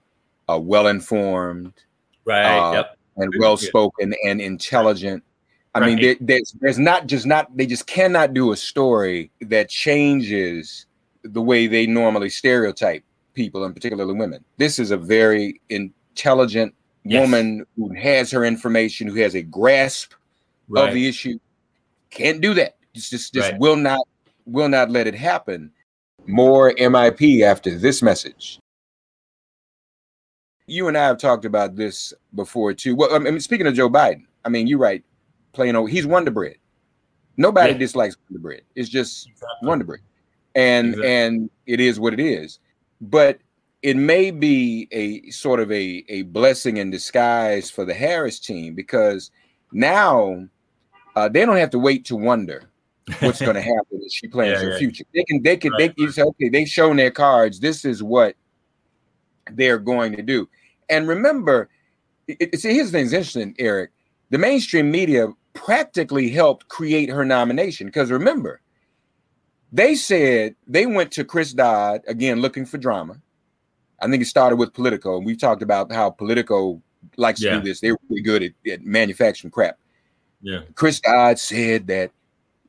a 0.48 0.60
well 0.60 0.88
informed, 0.88 1.74
right? 2.26 2.58
Uh, 2.58 2.74
yep. 2.74 2.98
And 3.16 3.32
well 3.38 3.58
spoken 3.58 4.16
and 4.26 4.42
intelligent. 4.42 5.24
I 5.76 5.80
right. 5.80 5.88
mean, 5.88 6.02
there, 6.02 6.16
there's 6.20 6.56
there's 6.62 6.80
not 6.80 7.08
just 7.08 7.26
not 7.26 7.56
they 7.56 7.66
just 7.66 7.88
cannot 7.88 8.34
do 8.34 8.52
a 8.52 8.58
story 8.58 9.32
that 9.42 9.70
changes 9.70 10.88
the 11.24 11.42
way 11.42 11.68
they 11.68 11.86
normally 11.88 12.30
stereotype 12.30 13.04
people 13.34 13.64
and 13.64 13.74
particularly 13.74 14.14
women. 14.14 14.44
This 14.58 14.80
is 14.80 14.92
a 14.92 14.98
very 14.98 15.62
intelligent 15.70 16.74
yes. 17.04 17.22
woman 17.22 17.66
who 17.76 17.94
has 17.94 18.32
her 18.32 18.46
information, 18.46 19.08
who 19.08 19.16
has 19.22 19.36
a 19.36 19.42
grasp 19.42 20.14
right. 20.68 20.88
of 20.88 20.94
the 20.94 21.08
issue. 21.08 21.40
Can't 22.10 22.42
do 22.42 22.54
that. 22.56 22.78
Just 22.94 23.12
just, 23.12 23.34
just 23.34 23.52
right. 23.52 23.60
will 23.60 23.76
not 23.76 24.02
will 24.46 24.70
not 24.70 24.90
let 24.90 25.08
it 25.08 25.16
happen. 25.16 25.72
More 26.26 26.72
MIP 26.74 27.42
after 27.42 27.78
this 27.78 28.02
message. 28.02 28.60
You 30.66 30.88
and 30.88 30.98
I 30.98 31.06
have 31.06 31.18
talked 31.18 31.46
about 31.46 31.76
this 31.76 32.14
before 32.36 32.74
too. 32.74 32.96
Well, 32.96 33.14
I 33.14 33.20
mean, 33.20 33.40
speaking 33.40 33.68
of 33.68 33.74
Joe 33.74 33.90
Biden, 33.90 34.26
I 34.46 34.50
mean, 34.50 34.68
you're 34.68 34.80
right. 34.80 35.04
Playing 35.52 35.76
over, 35.76 35.88
he's 35.88 36.08
Wonder 36.08 36.32
Bread. 36.32 36.56
Nobody 37.38 37.74
yeah. 37.74 37.78
dislikes 37.78 38.18
Wonder 38.30 38.40
Bread. 38.40 38.62
It's 38.76 38.90
just 38.90 39.28
exactly. 39.28 39.68
Wonder 39.68 39.86
Bread, 39.86 40.02
and 40.56 40.90
exactly. 40.90 41.12
and 41.12 41.50
it 41.66 41.80
is 41.80 42.00
what 42.00 42.14
it 42.14 42.20
is. 42.20 42.60
But 43.02 43.40
it 43.82 43.98
may 43.98 44.32
be 44.32 44.88
a 44.92 45.30
sort 45.30 45.60
of 45.60 45.72
a 45.72 46.06
a 46.10 46.24
blessing 46.24 46.78
in 46.78 46.90
disguise 46.90 47.70
for 47.70 47.86
the 47.86 47.94
Harris 47.94 48.40
team 48.40 48.74
because 48.74 49.30
now 49.72 50.48
uh, 51.16 51.30
they 51.30 51.46
don't 51.46 51.58
have 51.58 51.72
to 51.72 51.80
wait 51.80 52.06
to 52.06 52.16
wonder 52.16 52.64
what's 53.20 53.42
going 53.42 53.56
to 53.56 53.62
happen 53.62 54.02
as 54.06 54.14
she 54.14 54.28
plans 54.28 54.62
yeah, 54.62 54.66
her 54.68 54.72
yeah. 54.72 54.78
future. 54.78 55.04
They 55.14 55.24
can 55.26 55.44
they 55.44 55.58
can 55.58 55.72
right. 55.74 55.80
they 55.80 55.90
can 55.90 56.12
say, 56.12 56.24
okay, 56.24 56.50
they've 56.50 56.68
shown 56.68 56.96
their 56.96 57.12
cards. 57.12 57.60
This 57.60 57.86
is 57.86 58.02
what 58.02 58.36
they're 59.52 59.80
going 59.80 60.16
to 60.16 60.22
do. 60.22 60.48
And 60.90 61.08
remember, 61.08 61.70
it, 62.28 62.60
see, 62.60 62.74
here's 62.74 62.92
the 62.92 63.00
thing 63.00 63.06
interesting, 63.06 63.56
Eric. 63.60 63.92
The 64.30 64.38
mainstream 64.38 64.90
media 64.90 65.28
practically 65.54 66.30
helped 66.30 66.68
create 66.68 67.10
her 67.10 67.24
nomination 67.26 67.88
because 67.88 68.12
remember, 68.12 68.62
they 69.72 69.96
said 69.96 70.56
they 70.68 70.86
went 70.86 71.12
to 71.14 71.24
Chris 71.24 71.54
Dodd 71.54 72.02
again 72.08 72.42
looking 72.42 72.66
for 72.66 72.78
drama. 72.78 73.20
I 74.02 74.08
think 74.08 74.22
it 74.22 74.26
started 74.26 74.58
with 74.58 74.74
Politico, 74.74 75.18
and 75.18 75.26
we 75.26 75.36
talked 75.36 75.62
about 75.62 75.92
how 75.92 76.10
Politico 76.10 76.82
likes 77.18 77.42
yeah. 77.42 77.52
to 77.52 77.58
do 77.58 77.70
this. 77.70 77.80
They're 77.80 77.98
really 78.10 78.22
good 78.22 78.44
at, 78.44 78.72
at 78.72 78.84
manufacturing 78.84 79.52
crap. 79.52 79.78
Yeah. 80.42 80.62
Chris 80.76 81.00
Dodd 81.00 81.40
said 81.40 81.88
that 81.88 82.12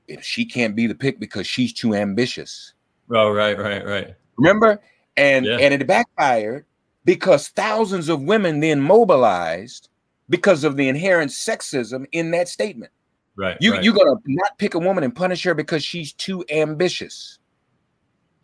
if 0.06 0.22
she 0.22 0.44
can't 0.44 0.76
be 0.76 0.86
the 0.86 0.94
pick 0.94 1.18
because 1.18 1.46
she's 1.46 1.72
too 1.72 1.94
ambitious. 1.94 2.74
Oh, 3.10 3.30
right, 3.30 3.58
right, 3.58 3.84
right. 3.84 4.14
Remember? 4.38 4.80
And 5.16 5.47
yeah. 5.47 5.59
and 5.59 5.75
it 5.75 5.87
backfired 5.87 6.64
because 7.04 7.49
thousands 7.49 8.09
of 8.09 8.23
women 8.23 8.61
then 8.61 8.80
mobilized 8.80 9.88
because 10.28 10.64
of 10.64 10.76
the 10.76 10.88
inherent 10.88 11.30
sexism 11.30 12.06
in 12.12 12.30
that 12.30 12.49
statement. 12.49 12.92
Right. 13.37 13.56
You 13.61 13.73
right. 13.73 13.83
you're 13.83 13.94
gonna 13.94 14.16
not 14.26 14.59
pick 14.59 14.75
a 14.75 14.78
woman 14.78 15.04
and 15.04 15.14
punish 15.14 15.42
her 15.44 15.54
because 15.54 15.85
she's 15.85 16.12
too 16.12 16.44
ambitious. 16.50 17.38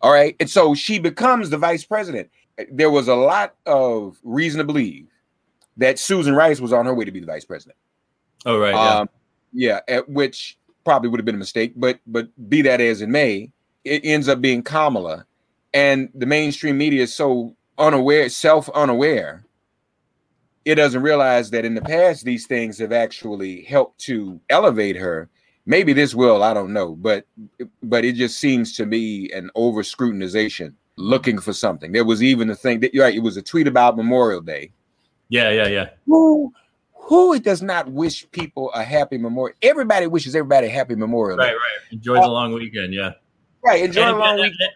All 0.02 0.12
right. 0.12 0.34
And 0.40 0.48
so 0.48 0.74
she 0.74 0.98
becomes 0.98 1.50
the 1.50 1.58
vice 1.58 1.84
president. 1.84 2.30
There 2.70 2.90
was 2.90 3.08
a 3.08 3.14
lot 3.14 3.54
of 3.66 4.18
reason 4.22 4.58
to 4.58 4.64
believe 4.64 5.08
that 5.76 5.98
Susan 5.98 6.34
Rice 6.34 6.60
was 6.60 6.72
on 6.72 6.86
her 6.86 6.94
way 6.94 7.04
to 7.04 7.12
be 7.12 7.20
the 7.20 7.26
vice 7.26 7.44
president. 7.44 7.76
Oh, 8.46 8.58
right. 8.58 8.74
Um, 8.74 9.08
yeah. 9.52 9.80
yeah, 9.88 10.00
which 10.06 10.58
probably 10.84 11.08
would 11.08 11.20
have 11.20 11.24
been 11.26 11.34
a 11.34 11.38
mistake, 11.38 11.72
but 11.76 12.00
but 12.06 12.28
be 12.48 12.62
that 12.62 12.80
as 12.80 13.02
it 13.02 13.08
may, 13.08 13.52
it 13.84 14.04
ends 14.04 14.28
up 14.28 14.40
being 14.40 14.62
Kamala 14.62 15.26
and 15.72 16.08
the 16.14 16.26
mainstream 16.26 16.78
media 16.78 17.02
is 17.02 17.14
so 17.14 17.56
unaware, 17.78 18.28
self 18.28 18.68
unaware, 18.70 19.44
it 20.64 20.74
doesn't 20.74 21.02
realize 21.02 21.50
that 21.50 21.64
in 21.64 21.74
the 21.74 21.82
past 21.82 22.24
these 22.24 22.46
things 22.46 22.78
have 22.78 22.92
actually 22.92 23.62
helped 23.62 23.98
to 24.00 24.40
elevate 24.50 24.96
her. 24.96 25.28
Maybe 25.66 25.92
this 25.92 26.14
will, 26.14 26.42
I 26.42 26.54
don't 26.54 26.72
know, 26.72 26.94
but 26.96 27.26
but 27.82 28.04
it 28.04 28.12
just 28.12 28.38
seems 28.38 28.74
to 28.76 28.86
me 28.86 29.30
an 29.30 29.50
over 29.54 29.82
scrutinization, 29.82 30.74
looking 30.96 31.38
for 31.38 31.52
something. 31.52 31.92
There 31.92 32.04
was 32.04 32.22
even 32.22 32.50
a 32.50 32.54
thing 32.54 32.80
that 32.80 32.92
right, 32.96 33.14
it 33.14 33.22
was 33.22 33.36
a 33.36 33.42
tweet 33.42 33.66
about 33.66 33.96
Memorial 33.96 34.40
Day. 34.40 34.72
Yeah, 35.28 35.50
yeah, 35.50 35.68
yeah. 35.68 35.90
Who 36.06 36.52
who 36.92 37.38
does 37.38 37.62
not 37.62 37.90
wish 37.90 38.28
people 38.30 38.70
a 38.72 38.82
happy 38.82 39.18
memorial? 39.18 39.56
Everybody 39.62 40.06
wishes 40.06 40.34
everybody 40.34 40.66
a 40.66 40.70
happy 40.70 40.96
Memorial 40.96 41.38
Day. 41.38 41.44
Right, 41.44 41.52
right. 41.52 41.92
Enjoy 41.92 42.16
uh, 42.16 42.22
the 42.22 42.28
long 42.28 42.52
weekend. 42.52 42.92
Yeah. 42.92 43.12
Right. 43.64 43.84
Enjoy 43.84 44.02
and, 44.02 44.16
the 44.16 44.18
long 44.18 44.36
weekend 44.36 44.70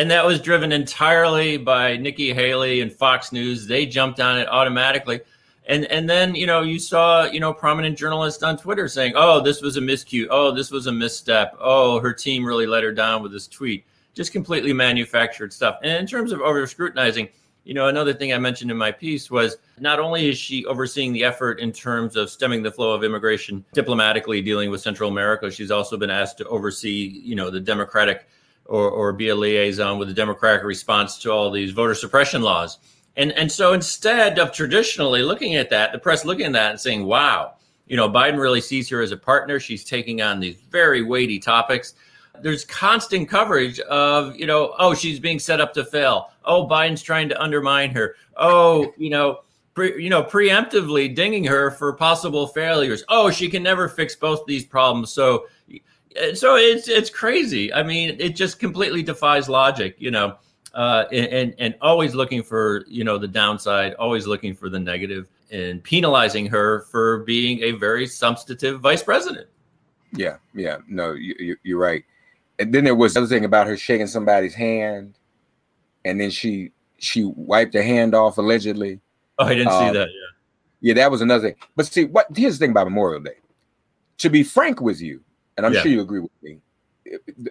and 0.00 0.10
that 0.10 0.24
was 0.24 0.40
driven 0.40 0.72
entirely 0.72 1.58
by 1.58 1.98
Nikki 1.98 2.32
Haley 2.32 2.80
and 2.80 2.90
Fox 2.90 3.32
News. 3.32 3.66
They 3.66 3.84
jumped 3.84 4.18
on 4.18 4.38
it 4.38 4.48
automatically. 4.48 5.20
And 5.66 5.84
and 5.84 6.08
then, 6.08 6.34
you 6.34 6.46
know, 6.46 6.62
you 6.62 6.78
saw, 6.78 7.24
you 7.24 7.38
know, 7.38 7.52
prominent 7.52 7.98
journalists 7.98 8.42
on 8.42 8.56
Twitter 8.56 8.88
saying, 8.88 9.12
"Oh, 9.14 9.42
this 9.42 9.60
was 9.60 9.76
a 9.76 9.80
miscue. 9.80 10.26
Oh, 10.30 10.52
this 10.52 10.70
was 10.70 10.86
a 10.86 10.92
misstep. 10.92 11.54
Oh, 11.60 12.00
her 12.00 12.14
team 12.14 12.46
really 12.46 12.66
let 12.66 12.82
her 12.82 12.92
down 12.92 13.22
with 13.22 13.30
this 13.30 13.46
tweet." 13.46 13.84
Just 14.14 14.32
completely 14.32 14.72
manufactured 14.72 15.52
stuff. 15.52 15.76
And 15.82 15.92
in 15.92 16.06
terms 16.06 16.32
of 16.32 16.40
over 16.40 16.66
scrutinizing, 16.66 17.28
you 17.64 17.74
know, 17.74 17.88
another 17.88 18.14
thing 18.14 18.32
I 18.32 18.38
mentioned 18.38 18.70
in 18.70 18.78
my 18.78 18.92
piece 18.92 19.30
was 19.30 19.58
not 19.78 20.00
only 20.00 20.30
is 20.30 20.38
she 20.38 20.64
overseeing 20.64 21.12
the 21.12 21.24
effort 21.24 21.60
in 21.60 21.72
terms 21.72 22.16
of 22.16 22.30
stemming 22.30 22.62
the 22.62 22.72
flow 22.72 22.92
of 22.94 23.04
immigration 23.04 23.66
diplomatically 23.74 24.40
dealing 24.40 24.70
with 24.70 24.80
Central 24.80 25.10
America, 25.10 25.50
she's 25.50 25.70
also 25.70 25.98
been 25.98 26.10
asked 26.10 26.38
to 26.38 26.48
oversee, 26.48 27.20
you 27.22 27.34
know, 27.34 27.50
the 27.50 27.60
democratic 27.60 28.26
or, 28.70 28.88
or 28.88 29.12
be 29.12 29.28
a 29.28 29.34
liaison 29.34 29.98
with 29.98 30.06
the 30.06 30.14
Democratic 30.14 30.62
response 30.62 31.18
to 31.18 31.30
all 31.30 31.50
these 31.50 31.72
voter 31.72 31.94
suppression 31.94 32.40
laws. 32.40 32.78
And, 33.16 33.32
and 33.32 33.50
so 33.50 33.72
instead 33.72 34.38
of 34.38 34.52
traditionally 34.52 35.22
looking 35.22 35.56
at 35.56 35.70
that, 35.70 35.90
the 35.90 35.98
press 35.98 36.24
looking 36.24 36.46
at 36.46 36.52
that 36.52 36.70
and 36.70 36.80
saying, 36.80 37.04
wow, 37.04 37.54
you 37.88 37.96
know, 37.96 38.08
Biden 38.08 38.38
really 38.38 38.60
sees 38.60 38.88
her 38.88 39.02
as 39.02 39.10
a 39.10 39.16
partner. 39.16 39.58
She's 39.58 39.84
taking 39.84 40.22
on 40.22 40.38
these 40.38 40.54
very 40.70 41.02
weighty 41.02 41.40
topics. 41.40 41.94
there's 42.42 42.64
constant 42.64 43.28
coverage 43.28 43.80
of, 43.80 44.36
you 44.36 44.46
know, 44.46 44.74
oh, 44.78 44.94
she's 44.94 45.18
being 45.18 45.40
set 45.40 45.60
up 45.60 45.74
to 45.74 45.84
fail. 45.84 46.30
Oh, 46.44 46.66
Biden's 46.66 47.02
trying 47.02 47.28
to 47.30 47.42
undermine 47.42 47.90
her. 47.90 48.14
Oh, 48.36 48.94
you 48.96 49.10
know, 49.10 49.40
pre, 49.74 50.00
you 50.00 50.10
know, 50.10 50.22
preemptively 50.22 51.12
dinging 51.12 51.44
her 51.44 51.72
for 51.72 51.92
possible 51.92 52.46
failures. 52.46 53.02
Oh, 53.08 53.32
she 53.32 53.48
can 53.48 53.64
never 53.64 53.88
fix 53.88 54.14
both 54.14 54.46
these 54.46 54.64
problems. 54.64 55.10
So, 55.10 55.46
so 56.34 56.56
it's 56.56 56.88
it's 56.88 57.10
crazy. 57.10 57.72
I 57.72 57.82
mean, 57.82 58.16
it 58.18 58.30
just 58.30 58.58
completely 58.58 59.02
defies 59.02 59.48
logic, 59.48 59.96
you 59.98 60.10
know. 60.10 60.36
Uh, 60.72 61.04
and 61.10 61.54
and 61.58 61.74
always 61.80 62.14
looking 62.14 62.42
for 62.42 62.84
you 62.86 63.02
know 63.02 63.18
the 63.18 63.28
downside, 63.28 63.94
always 63.94 64.26
looking 64.26 64.54
for 64.54 64.68
the 64.68 64.78
negative, 64.78 65.28
and 65.50 65.82
penalizing 65.82 66.46
her 66.46 66.82
for 66.82 67.18
being 67.20 67.60
a 67.62 67.72
very 67.72 68.06
substantive 68.06 68.80
vice 68.80 69.02
president. 69.02 69.48
Yeah, 70.12 70.36
yeah, 70.54 70.78
no, 70.88 71.12
you, 71.12 71.56
you, 71.62 71.76
are 71.76 71.80
right. 71.80 72.04
And 72.58 72.72
then 72.72 72.84
there 72.84 72.94
was 72.94 73.14
the 73.14 73.20
other 73.20 73.28
thing 73.28 73.44
about 73.44 73.66
her 73.66 73.76
shaking 73.76 74.06
somebody's 74.06 74.54
hand, 74.54 75.18
and 76.04 76.20
then 76.20 76.30
she 76.30 76.70
she 76.98 77.24
wiped 77.24 77.74
her 77.74 77.82
hand 77.82 78.14
off 78.14 78.38
allegedly. 78.38 79.00
Oh, 79.38 79.46
I 79.46 79.54
didn't 79.54 79.72
um, 79.72 79.88
see 79.88 79.98
that. 79.98 80.08
Yeah, 80.08 80.30
yeah, 80.80 80.94
that 80.94 81.10
was 81.10 81.20
another 81.20 81.48
thing. 81.48 81.56
But 81.74 81.86
see, 81.86 82.04
what 82.04 82.26
here's 82.36 82.58
the 82.58 82.64
thing 82.64 82.70
about 82.72 82.86
Memorial 82.86 83.20
Day. 83.20 83.38
To 84.18 84.28
be 84.28 84.42
frank 84.42 84.80
with 84.80 85.00
you, 85.00 85.20
and 85.60 85.66
I'm 85.66 85.74
yeah. 85.74 85.82
sure 85.82 85.92
you 85.92 86.00
agree 86.00 86.20
with 86.20 86.30
me, 86.42 86.58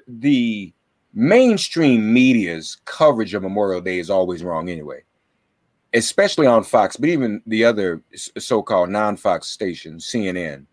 the 0.08 0.74
mainstream 1.14 2.12
media's 2.12 2.78
coverage 2.86 3.36
of 3.36 3.44
Memorial 3.44 3.82
Day 3.82 4.00
is 4.00 4.10
always 4.10 4.44
wrong 4.44 4.68
anyway, 4.68 5.04
especially 5.94 6.48
on 6.48 6.64
Fox, 6.64 6.98
but 6.98 7.08
even 7.08 7.40
the 7.46 7.64
other 7.64 8.02
so-called 8.16 8.90
non-Fox 8.90 9.48
stations, 9.48 10.08
CNN 10.08 10.66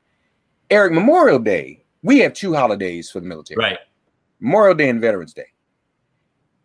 Eric, 0.71 0.93
Memorial 0.93 1.39
Day, 1.39 1.85
we 2.03 2.21
have 2.21 2.33
two 2.33 2.55
holidays 2.55 3.11
for 3.11 3.21
the 3.21 3.27
military. 3.27 3.63
Right. 3.63 3.79
Memorial 4.41 4.75
Day 4.75 4.89
and 4.89 5.01
Veterans 5.01 5.35
Day. 5.35 5.49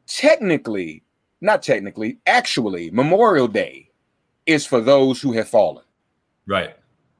Technically, 0.07 1.03
not 1.41 1.61
technically, 1.61 2.19
actually, 2.27 2.91
Memorial 2.91 3.47
Day 3.47 3.89
is 4.45 4.65
for 4.65 4.79
those 4.79 5.21
who 5.21 5.33
have 5.33 5.49
fallen. 5.49 5.83
Right. 6.47 6.75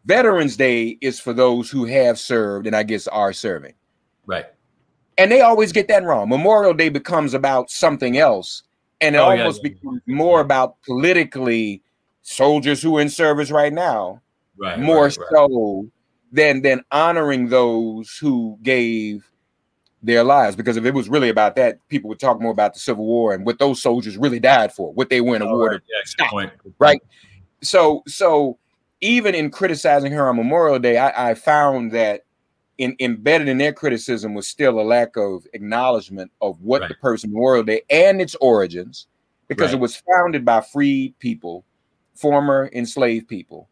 Veterans 0.05 0.57
Day 0.57 0.97
is 1.01 1.19
for 1.19 1.33
those 1.33 1.69
who 1.69 1.85
have 1.85 2.19
served 2.19 2.67
and 2.67 2.75
I 2.75 2.83
guess 2.83 3.07
are 3.07 3.33
serving. 3.33 3.73
Right. 4.25 4.45
And 5.17 5.31
they 5.31 5.41
always 5.41 5.71
get 5.71 5.87
that 5.89 6.03
wrong. 6.03 6.29
Memorial 6.29 6.73
Day 6.73 6.89
becomes 6.89 7.33
about 7.33 7.69
something 7.69 8.17
else 8.17 8.63
and 9.01 9.15
it 9.15 9.19
oh, 9.19 9.25
almost 9.25 9.61
yeah, 9.63 9.69
yeah. 9.69 9.75
becomes 9.75 10.01
more 10.07 10.39
about 10.39 10.81
politically 10.83 11.81
soldiers 12.21 12.81
who 12.81 12.97
are 12.97 13.01
in 13.01 13.09
service 13.09 13.51
right 13.51 13.73
now. 13.73 14.21
Right. 14.57 14.79
More 14.79 15.05
right, 15.05 15.17
so 15.31 15.87
than 16.31 16.61
than 16.61 16.83
honoring 16.91 17.49
those 17.49 18.15
who 18.17 18.57
gave 18.61 19.25
their 20.03 20.23
lives. 20.23 20.55
Because 20.55 20.77
if 20.77 20.85
it 20.85 20.93
was 20.93 21.09
really 21.09 21.29
about 21.29 21.55
that, 21.55 21.77
people 21.89 22.09
would 22.09 22.19
talk 22.19 22.39
more 22.39 22.51
about 22.51 22.73
the 22.73 22.79
Civil 22.79 23.05
War 23.05 23.33
and 23.33 23.45
what 23.45 23.59
those 23.59 23.81
soldiers 23.81 24.17
really 24.17 24.39
died 24.39 24.71
for, 24.71 24.93
what 24.93 25.09
they 25.09 25.21
win 25.21 25.41
awarded. 25.41 25.81
Right. 25.81 25.89
Yeah, 25.89 26.27
stop, 26.29 26.51
right? 26.79 27.01
So 27.63 28.03
so 28.07 28.57
even 29.01 29.35
in 29.35 29.49
criticizing 29.49 30.11
her 30.11 30.29
on 30.29 30.37
Memorial 30.37 30.79
Day, 30.79 30.97
I, 30.97 31.31
I 31.31 31.33
found 31.33 31.91
that 31.91 32.21
in, 32.77 32.95
embedded 32.99 33.47
in 33.47 33.57
their 33.57 33.73
criticism 33.73 34.33
was 34.33 34.47
still 34.47 34.79
a 34.79 34.81
lack 34.81 35.17
of 35.17 35.45
acknowledgement 35.53 36.31
of 36.41 36.61
what 36.61 36.81
right. 36.81 36.89
the 36.89 36.95
person 36.95 37.31
Memorial 37.31 37.63
Day 37.63 37.81
and 37.89 38.21
its 38.21 38.35
origins, 38.35 39.07
because 39.47 39.67
right. 39.67 39.75
it 39.75 39.79
was 39.79 39.97
founded 39.97 40.45
by 40.45 40.61
freed 40.61 41.17
people, 41.19 41.65
former 42.15 42.69
enslaved 42.73 43.27
people 43.27 43.67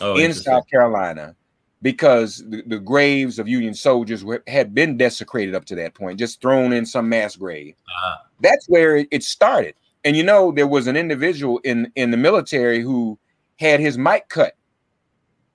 oh, 0.00 0.16
in 0.16 0.32
South 0.34 0.68
Carolina 0.68 1.34
because 1.82 2.38
the, 2.48 2.62
the, 2.66 2.78
graves 2.78 3.38
of 3.38 3.46
Union 3.46 3.74
soldiers 3.74 4.24
were, 4.24 4.42
had 4.46 4.74
been 4.74 4.96
desecrated 4.96 5.54
up 5.54 5.66
to 5.66 5.74
that 5.74 5.92
point, 5.92 6.18
just 6.18 6.40
thrown 6.40 6.72
in 6.72 6.86
some 6.86 7.10
mass 7.10 7.36
grave. 7.36 7.74
Uh-huh. 7.86 8.16
That's 8.40 8.66
where 8.68 8.96
it, 8.96 9.08
it, 9.10 9.22
started. 9.22 9.74
And 10.02 10.16
you 10.16 10.22
know, 10.22 10.50
there 10.50 10.66
was 10.66 10.86
an 10.86 10.96
individual 10.96 11.58
in 11.58 11.92
in 11.94 12.10
the 12.10 12.16
military 12.16 12.80
who 12.80 13.18
had 13.58 13.80
his 13.80 13.98
mic 13.98 14.28
cut. 14.28 14.54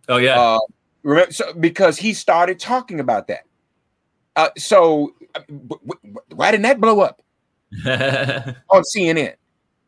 Oh 0.10 0.18
yeah, 0.18 0.40
uh, 0.40 0.60
remember? 1.04 1.32
So, 1.32 1.54
because 1.54 1.98
he 1.98 2.14
started 2.14 2.60
talking 2.60 3.00
about 3.00 3.28
that. 3.28 3.46
Uh, 4.36 4.50
so 4.58 5.14
uh, 5.36 5.42
why 6.34 6.52
didn't 6.52 6.64
that 6.64 6.82
blow 6.82 7.00
up 7.00 7.22
on 7.86 8.84
CNN? 8.94 9.36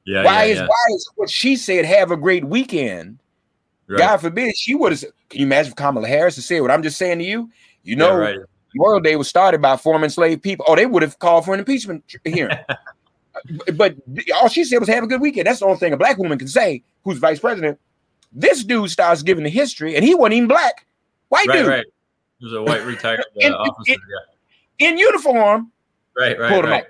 Yeah, 0.06 0.24
why 0.24 0.46
yeah, 0.46 0.52
is 0.54 0.58
yeah. 0.60 0.68
why 0.68 0.86
is 0.96 1.10
what 1.16 1.30
she 1.30 1.56
said? 1.56 1.86
Have 1.86 2.12
a 2.12 2.18
great 2.18 2.46
weekend 2.46 3.20
Right. 3.92 3.98
God 3.98 4.18
forbid 4.18 4.56
she 4.56 4.74
would 4.74 4.94
have. 4.94 5.00
Said 5.00 5.12
can 5.30 5.42
you 5.42 5.46
imagine 5.46 5.72
if 5.72 5.76
Kamala 5.76 6.08
Harris 6.08 6.38
had 6.38 6.46
said 6.46 6.62
what 6.62 6.72
I'm 6.72 6.82
just 6.82 6.98
saying 6.98 7.20
to 7.20 7.26
you? 7.26 7.50
You 7.84 7.98
know, 7.98 8.12
yeah, 8.12 8.30
right. 8.30 8.40
Memorial 8.74 9.02
Day 9.02 9.18
was 9.18 9.28
started 9.28 9.62
by 9.62 9.76
former 9.76 10.06
enslaved 10.06 10.42
people. 10.42 10.66
Oh, 10.68 10.78
they 10.78 10.86
would 10.86 11.04
have 11.04 11.20
called 11.20 11.44
for 11.44 11.54
an 11.54 11.60
impeachment 11.60 12.06
hearing. 12.24 12.58
but 13.76 13.96
all 14.36 14.48
she 14.48 14.64
said 14.64 14.80
was 14.80 14.88
have 14.88 15.04
a 15.04 15.08
good 15.08 15.20
weekend. 15.20 15.48
That's 15.48 15.60
the 15.60 15.66
only 15.66 15.78
thing 15.78 15.92
a 15.92 15.98
black 15.98 16.18
woman 16.18 16.40
can 16.40 16.48
say 16.48 16.84
who's 17.04 17.18
vice 17.18 17.40
president. 17.40 17.80
This 18.32 18.64
dude 18.64 18.90
starts 18.90 19.24
giving 19.24 19.44
the 19.44 19.50
history, 19.50 19.96
and 19.96 20.06
he 20.06 20.16
wasn't 20.16 20.36
even 20.36 20.48
black. 20.48 20.86
White 21.30 21.48
right, 21.48 21.58
dude. 21.58 21.68
Right. 21.68 21.86
He 22.40 22.46
was 22.46 22.54
a 22.54 22.62
white 22.62 22.86
retired 22.86 23.20
uh, 23.22 23.24
in, 23.36 23.54
officer. 23.54 23.94
In, 23.94 24.00
yeah. 24.80 24.90
in, 24.90 24.98
uniform. 24.98 25.72
Right, 26.18 26.40
right, 26.40 26.64
right. 26.64 26.86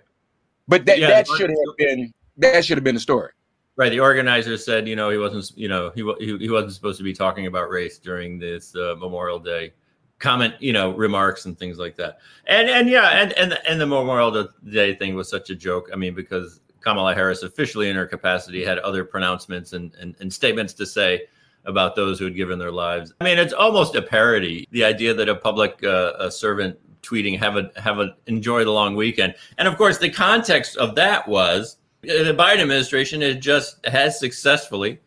But 0.68 0.86
that, 0.86 1.00
yeah, 1.00 1.08
that 1.10 1.28
should 1.28 1.50
have 1.50 1.78
been 1.78 2.14
that 2.38 2.66
should 2.66 2.78
have 2.78 2.84
been 2.84 2.96
the 2.96 3.02
story. 3.02 3.32
Right. 3.76 3.90
The 3.90 4.00
organizer 4.00 4.58
said, 4.58 4.88
you 4.88 4.96
know, 4.96 5.10
he 5.10 5.18
wasn't, 5.18 5.58
you 5.58 5.68
know, 5.68 5.92
he 5.96 6.04
he, 6.20 6.38
he 6.38 6.50
wasn't 6.50 6.74
supposed 6.74 6.98
to 6.98 7.04
be 7.04 7.14
talking 7.14 7.48
about 7.48 7.70
race 7.70 7.98
during 7.98 8.38
this 8.38 8.76
uh, 8.76 8.96
Memorial 9.00 9.40
Day 9.40 9.74
comment, 10.22 10.54
you 10.60 10.72
know, 10.72 10.92
remarks 10.92 11.46
and 11.46 11.58
things 11.58 11.78
like 11.78 11.96
that. 11.98 12.20
And 12.46 12.70
and 12.70 12.90
yeah, 12.90 13.10
and 13.10 13.34
and 13.34 13.58
and 13.68 13.82
the 13.82 13.88
Memorial 13.88 14.48
Day 14.70 14.96
thing 14.96 15.16
was 15.16 15.30
such 15.30 15.50
a 15.50 15.56
joke. 15.56 15.90
I 15.92 15.98
mean, 15.98 16.14
because 16.14 16.62
Kamala 16.82 17.14
Harris, 17.14 17.44
officially 17.44 17.90
in 17.90 17.96
her 17.96 18.06
capacity, 18.06 18.64
had 18.64 18.80
other 18.80 19.04
pronouncements 19.04 19.74
and 19.74 19.94
and, 20.00 20.16
and 20.20 20.32
statements 20.32 20.74
to 20.74 20.86
say 20.86 21.24
about 21.66 21.96
those 21.96 22.18
who 22.20 22.26
had 22.26 22.36
given 22.36 22.58
their 22.60 22.72
lives. 22.72 23.14
I 23.22 23.24
mean, 23.24 23.38
it's 23.38 23.54
almost 23.54 23.96
a 23.96 24.02
parody. 24.02 24.68
The 24.72 24.84
idea 24.84 25.14
that 25.14 25.30
a 25.30 25.36
public 25.36 25.84
uh, 25.84 26.14
a 26.20 26.32
servant 26.32 26.78
tweeting 27.02 27.38
have 27.40 27.58
a 27.58 27.72
have 27.76 28.00
a 28.00 28.16
enjoy 28.28 28.64
the 28.64 28.72
long 28.72 28.96
weekend, 28.96 29.36
and 29.58 29.68
of 29.68 29.78
course, 29.78 29.98
the 29.98 30.10
context 30.10 30.78
of 30.78 30.96
that 30.96 31.28
was 31.28 31.78
the 32.02 32.36
Biden 32.38 32.62
administration 32.62 33.22
has 33.22 33.38
just 33.38 33.86
has 33.86 34.20
successfully, 34.20 35.00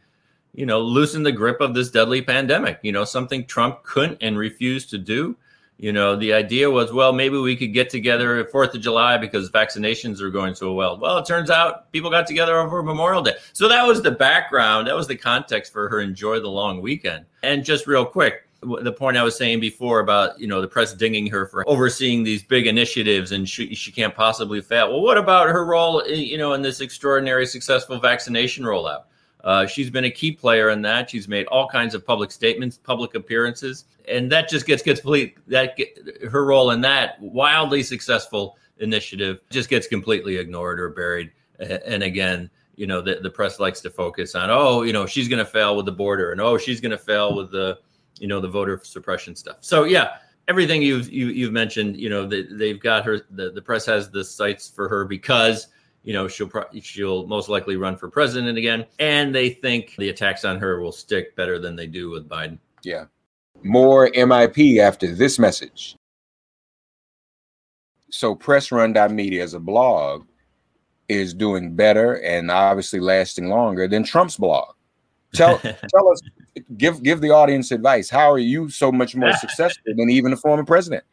you 0.55 0.67
know, 0.67 0.81
loosened 0.81 1.27
the 1.27 1.33
grip 1.33 1.61
of 1.61 1.75
this 1.75 1.91
deadly 1.91 2.23
pandemic. 2.23 2.79
You 2.83 2.93
know, 2.93 3.05
something 3.05 3.47
Trump 3.47 3.83
couldn't 3.83 4.19
and 4.23 4.39
refused 4.39 4.91
to 4.91 4.99
do. 4.99 5.37
You 5.77 5.93
know, 5.93 6.15
the 6.15 6.33
idea 6.33 6.71
was, 6.71 6.93
well, 6.93 7.13
maybe 7.13 7.37
we 7.37 7.57
could 7.57 7.75
get 7.75 7.91
together 7.91 8.39
at 8.39 8.51
Fourth 8.51 8.75
of 8.75 8.81
July 8.81 9.19
because 9.19 9.51
vaccinations 9.51 10.21
are 10.21 10.31
going 10.31 10.55
so 10.55 10.73
well. 10.73 10.99
Well, 10.99 11.19
it 11.19 11.27
turns 11.27 11.51
out 11.51 11.91
people 11.93 12.11
got 12.11 12.29
together 12.29 12.57
over 12.57 12.83
Memorial 12.83 13.23
Day. 13.23 13.35
So 13.53 13.69
that 13.69 13.85
was 13.85 14.01
the 14.01 14.13
background. 14.13 14.87
That 14.87 14.95
was 14.95 15.09
the 15.09 15.17
context 15.17 15.73
for 15.73 15.89
her 15.89 16.01
enjoy 16.01 16.39
the 16.39 16.49
long 16.49 16.81
weekend. 16.81 17.27
And 17.43 17.65
just 17.65 17.89
real 17.89 18.07
quick, 18.07 18.45
the 18.65 18.93
point 18.93 19.17
I 19.17 19.23
was 19.23 19.37
saying 19.37 19.61
before 19.61 20.01
about 20.01 20.41
you 20.41 20.47
know 20.47 20.61
the 20.61 20.69
press 20.69 20.95
dinging 20.95 21.27
her 21.29 21.47
for 21.47 21.69
overseeing 21.69 22.23
these 22.23 22.43
big 22.43 22.67
initiatives 22.67 23.33
and 23.33 23.49
she, 23.49 23.75
she 23.75 23.93
can't 23.93 24.15
possibly 24.15 24.61
fail. 24.61 24.91
Well, 24.91 25.03
what 25.03 25.19
about 25.19 25.49
her 25.49 25.65
role 25.65 26.03
eh, 26.03 26.15
you 26.15 26.39
know 26.39 26.55
in 26.55 26.63
this 26.63 26.81
extraordinary 26.81 27.47
successful 27.47 27.99
vaccination 27.99 28.65
rollout? 28.65 29.03
Uh, 29.45 29.67
she's 29.67 29.91
been 29.91 30.05
a 30.05 30.11
key 30.11 30.33
player 30.33 30.71
in 30.71 30.83
that. 30.83 31.11
She's 31.11 31.29
made 31.29 31.47
all 31.47 31.69
kinds 31.69 31.95
of 31.95 32.05
public 32.05 32.33
statements, 32.33 32.79
public 32.79 33.15
appearances, 33.15 33.85
and 34.09 34.33
that 34.33 34.49
just 34.49 34.67
gets 34.67 34.83
complete. 34.83 35.37
That 35.47 35.77
get, 35.77 35.97
her 36.31 36.45
role 36.45 36.73
in 36.73 36.81
that 36.81 37.21
wildly 37.21 37.83
successful 37.83 38.57
initiative 38.79 39.41
just 39.51 39.69
gets 39.69 39.87
completely 39.87 40.37
ignored 40.37 40.81
or 40.81 40.89
buried. 40.91 41.31
And 41.61 42.03
again, 42.03 42.51
you 42.75 42.89
know 42.89 43.01
the, 43.01 43.21
the 43.23 43.31
press 43.31 43.61
likes 43.61 43.81
to 43.83 43.89
focus 43.89 44.35
on 44.35 44.51
oh 44.51 44.83
you 44.83 44.93
know 44.93 45.07
she's 45.07 45.29
going 45.29 45.39
to 45.39 45.49
fail 45.49 45.77
with 45.77 45.87
the 45.87 45.93
border 45.93 46.33
and 46.33 46.41
oh 46.41 46.59
she's 46.59 46.81
going 46.81 46.91
to 46.91 46.99
fail 46.99 47.33
with 47.33 47.53
the 47.53 47.79
you 48.19 48.27
know 48.27 48.41
the 48.41 48.49
voter 48.49 48.81
suppression 48.83 49.35
stuff. 49.35 49.59
So 49.61 49.85
yeah, 49.85 50.17
everything 50.49 50.83
you've 50.83 51.11
you, 51.11 51.29
have 51.29 51.37
you 51.37 51.45
have 51.47 51.53
mentioned, 51.53 51.97
you 51.97 52.09
know, 52.09 52.27
they, 52.27 52.43
they've 52.43 52.81
got 52.81 53.05
her. 53.05 53.21
The, 53.31 53.51
the 53.51 53.63
press 53.63 53.87
has 53.87 54.11
the 54.11 54.25
sights 54.25 54.69
for 54.69 54.89
her 54.89 55.05
because 55.05 55.69
you 56.05 56.13
know 56.13 56.29
she'll 56.29 56.49
pro- 56.49 56.71
she'll 56.81 57.27
most 57.27 57.49
likely 57.49 57.77
run 57.77 57.97
for 57.97 58.09
president 58.09 58.57
again, 58.57 58.87
and 58.99 59.35
they 59.35 59.51
think 59.51 59.97
the 59.99 60.11
attacks 60.11 60.45
on 60.45 60.59
her 60.59 60.81
will 60.81 60.93
stick 60.93 61.35
better 61.35 61.59
than 61.59 61.75
they 61.75 61.87
do 61.87 62.11
with 62.11 62.29
Biden. 62.29 62.59
Yeah, 62.83 63.07
more 63.63 64.11
MIP 64.11 64.79
after 64.79 65.13
this 65.13 65.39
message. 65.39 65.97
So 68.11 68.35
press 68.35 68.71
run 68.71 68.97
as 68.97 69.55
a 69.55 69.61
blog 69.61 70.25
is 71.09 71.35
doing 71.35 71.75
better 71.75 72.15
and 72.23 72.51
obviously 72.51 73.01
lasting 73.01 73.49
longer 73.49 73.89
than 73.89 74.05
Trump's 74.05 74.37
blog. 74.37 74.75
Tell 75.33 75.59
tell 75.59 76.13
us 76.13 76.21
give 76.77 77.03
give 77.03 77.21
the 77.21 77.31
audience 77.31 77.73
advice. 77.73 78.09
How 78.09 78.31
are 78.31 78.39
you 78.39 78.69
so 78.69 78.93
much 78.93 79.17
more 79.17 79.33
successful 79.41 79.95
than 79.97 80.11
even 80.11 80.33
a 80.33 80.37
former 80.37 80.65
president? 80.65 81.05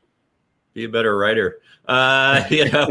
Be 0.73 0.86
a 0.86 0.89
better 0.89 1.17
writer. 1.17 1.60
Uh, 1.88 2.43
you 2.49 2.69
know, 2.69 2.88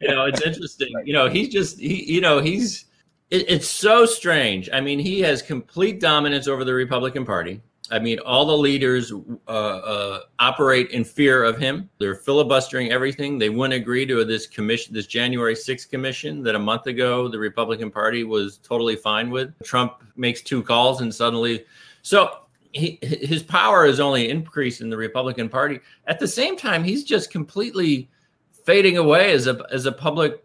you 0.00 0.08
know, 0.08 0.24
it's 0.24 0.42
interesting. 0.42 0.88
You 1.04 1.12
know, 1.12 1.28
he's 1.28 1.48
just 1.48 1.78
he, 1.78 2.04
you 2.12 2.20
know, 2.20 2.40
he's 2.40 2.86
it, 3.30 3.48
it's 3.48 3.68
so 3.68 4.06
strange. 4.06 4.68
I 4.72 4.80
mean, 4.80 4.98
he 4.98 5.20
has 5.20 5.42
complete 5.42 6.00
dominance 6.00 6.48
over 6.48 6.64
the 6.64 6.74
Republican 6.74 7.24
Party. 7.24 7.60
I 7.90 8.00
mean, 8.00 8.18
all 8.20 8.44
the 8.44 8.56
leaders 8.56 9.12
uh, 9.12 9.50
uh, 9.50 10.20
operate 10.40 10.90
in 10.90 11.04
fear 11.04 11.44
of 11.44 11.56
him. 11.56 11.88
They're 11.98 12.16
filibustering 12.16 12.90
everything. 12.90 13.38
They 13.38 13.48
wouldn't 13.48 13.80
agree 13.80 14.04
to 14.06 14.24
this 14.24 14.46
commission, 14.46 14.92
this 14.92 15.06
January 15.06 15.54
6th 15.54 15.88
commission 15.88 16.42
that 16.42 16.56
a 16.56 16.58
month 16.58 16.88
ago 16.88 17.28
the 17.28 17.38
Republican 17.38 17.90
Party 17.92 18.24
was 18.24 18.58
totally 18.58 18.96
fine 18.96 19.30
with. 19.30 19.54
Trump 19.62 20.02
makes 20.16 20.42
two 20.42 20.62
calls 20.62 21.00
and 21.00 21.14
suddenly, 21.14 21.64
so 22.02 22.40
he, 22.72 22.98
his 23.02 23.42
power 23.42 23.86
is 23.86 24.00
only 24.00 24.30
increased 24.30 24.80
in 24.80 24.90
the 24.90 24.96
Republican 24.96 25.48
Party. 25.48 25.78
At 26.08 26.18
the 26.18 26.28
same 26.28 26.56
time, 26.56 26.82
he's 26.82 27.04
just 27.04 27.30
completely 27.30 28.08
fading 28.66 28.98
away 28.98 29.32
as 29.32 29.46
a 29.46 29.64
as 29.72 29.86
a 29.86 29.92
public 29.92 30.44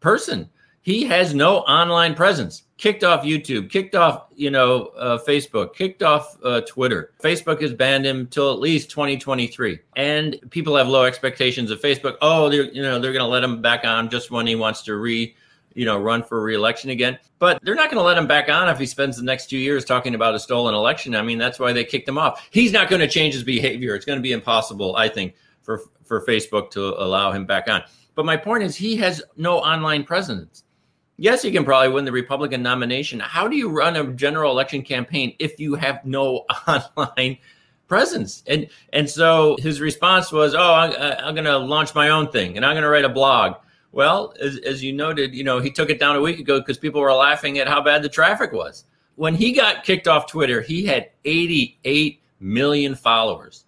person. 0.00 0.48
He 0.82 1.04
has 1.04 1.34
no 1.34 1.58
online 1.58 2.14
presence. 2.14 2.62
Kicked 2.78 3.04
off 3.04 3.22
YouTube, 3.22 3.68
kicked 3.68 3.94
off, 3.94 4.28
you 4.34 4.50
know, 4.50 4.86
uh, 4.96 5.18
Facebook, 5.18 5.74
kicked 5.74 6.02
off 6.02 6.38
uh, 6.42 6.62
Twitter. 6.62 7.12
Facebook 7.22 7.60
has 7.60 7.74
banned 7.74 8.06
him 8.06 8.26
till 8.26 8.50
at 8.50 8.58
least 8.58 8.88
2023. 8.88 9.78
And 9.96 10.38
people 10.48 10.74
have 10.76 10.88
low 10.88 11.04
expectations 11.04 11.70
of 11.70 11.82
Facebook. 11.82 12.16
Oh, 12.22 12.48
they're, 12.48 12.72
you 12.72 12.80
know, 12.80 12.98
they're 12.98 13.12
going 13.12 13.24
to 13.24 13.28
let 13.28 13.44
him 13.44 13.60
back 13.60 13.84
on 13.84 14.08
just 14.08 14.30
when 14.30 14.46
he 14.46 14.56
wants 14.56 14.80
to 14.84 14.96
re, 14.96 15.36
you 15.74 15.84
know, 15.84 15.98
run 16.00 16.22
for 16.22 16.40
reelection 16.40 16.88
again. 16.88 17.18
But 17.38 17.62
they're 17.62 17.74
not 17.74 17.90
going 17.90 18.00
to 18.00 18.06
let 18.06 18.16
him 18.16 18.26
back 18.26 18.48
on 18.48 18.70
if 18.70 18.78
he 18.78 18.86
spends 18.86 19.18
the 19.18 19.24
next 19.24 19.50
two 19.50 19.58
years 19.58 19.84
talking 19.84 20.14
about 20.14 20.34
a 20.34 20.38
stolen 20.38 20.74
election. 20.74 21.14
I 21.14 21.20
mean, 21.20 21.36
that's 21.36 21.58
why 21.58 21.74
they 21.74 21.84
kicked 21.84 22.08
him 22.08 22.16
off. 22.16 22.48
He's 22.50 22.72
not 22.72 22.88
going 22.88 23.00
to 23.00 23.08
change 23.08 23.34
his 23.34 23.44
behavior. 23.44 23.94
It's 23.94 24.06
going 24.06 24.18
to 24.18 24.22
be 24.22 24.32
impossible, 24.32 24.96
I 24.96 25.10
think, 25.10 25.34
for 25.62 25.82
for 26.04 26.24
Facebook 26.26 26.70
to 26.72 27.00
allow 27.02 27.32
him 27.32 27.46
back 27.46 27.68
on. 27.68 27.82
But 28.14 28.26
my 28.26 28.36
point 28.36 28.64
is, 28.64 28.76
he 28.76 28.96
has 28.96 29.22
no 29.36 29.58
online 29.58 30.04
presence 30.04 30.64
yes, 31.20 31.42
he 31.42 31.52
can 31.52 31.64
probably 31.64 31.90
win 31.90 32.04
the 32.04 32.12
Republican 32.12 32.62
nomination. 32.62 33.20
How 33.20 33.46
do 33.46 33.54
you 33.54 33.68
run 33.68 33.94
a 33.94 34.04
general 34.14 34.50
election 34.50 34.82
campaign 34.82 35.36
if 35.38 35.60
you 35.60 35.74
have 35.76 36.04
no 36.04 36.46
online 36.66 37.38
presence? 37.86 38.42
And 38.48 38.68
and 38.92 39.08
so 39.08 39.56
his 39.60 39.80
response 39.80 40.32
was, 40.32 40.54
"Oh, 40.54 40.72
I, 40.72 41.28
am 41.28 41.34
going 41.34 41.44
to 41.44 41.58
launch 41.58 41.94
my 41.94 42.08
own 42.08 42.32
thing, 42.32 42.56
and 42.56 42.66
I'm 42.66 42.72
going 42.72 42.82
to 42.82 42.88
write 42.88 43.04
a 43.04 43.10
blog." 43.10 43.56
Well, 43.92 44.34
as, 44.40 44.56
as 44.58 44.82
you 44.82 44.92
noted, 44.92 45.34
you 45.34 45.44
know, 45.44 45.58
he 45.58 45.70
took 45.70 45.90
it 45.90 45.98
down 45.98 46.16
a 46.16 46.20
week 46.20 46.38
ago 46.38 46.60
because 46.60 46.78
people 46.78 47.00
were 47.00 47.12
laughing 47.12 47.58
at 47.58 47.68
how 47.68 47.82
bad 47.82 48.02
the 48.02 48.08
traffic 48.08 48.52
was. 48.52 48.84
When 49.16 49.34
he 49.34 49.52
got 49.52 49.84
kicked 49.84 50.06
off 50.06 50.28
Twitter, 50.28 50.60
he 50.60 50.86
had 50.86 51.10
88 51.24 52.22
million 52.38 52.94
followers 52.94 53.64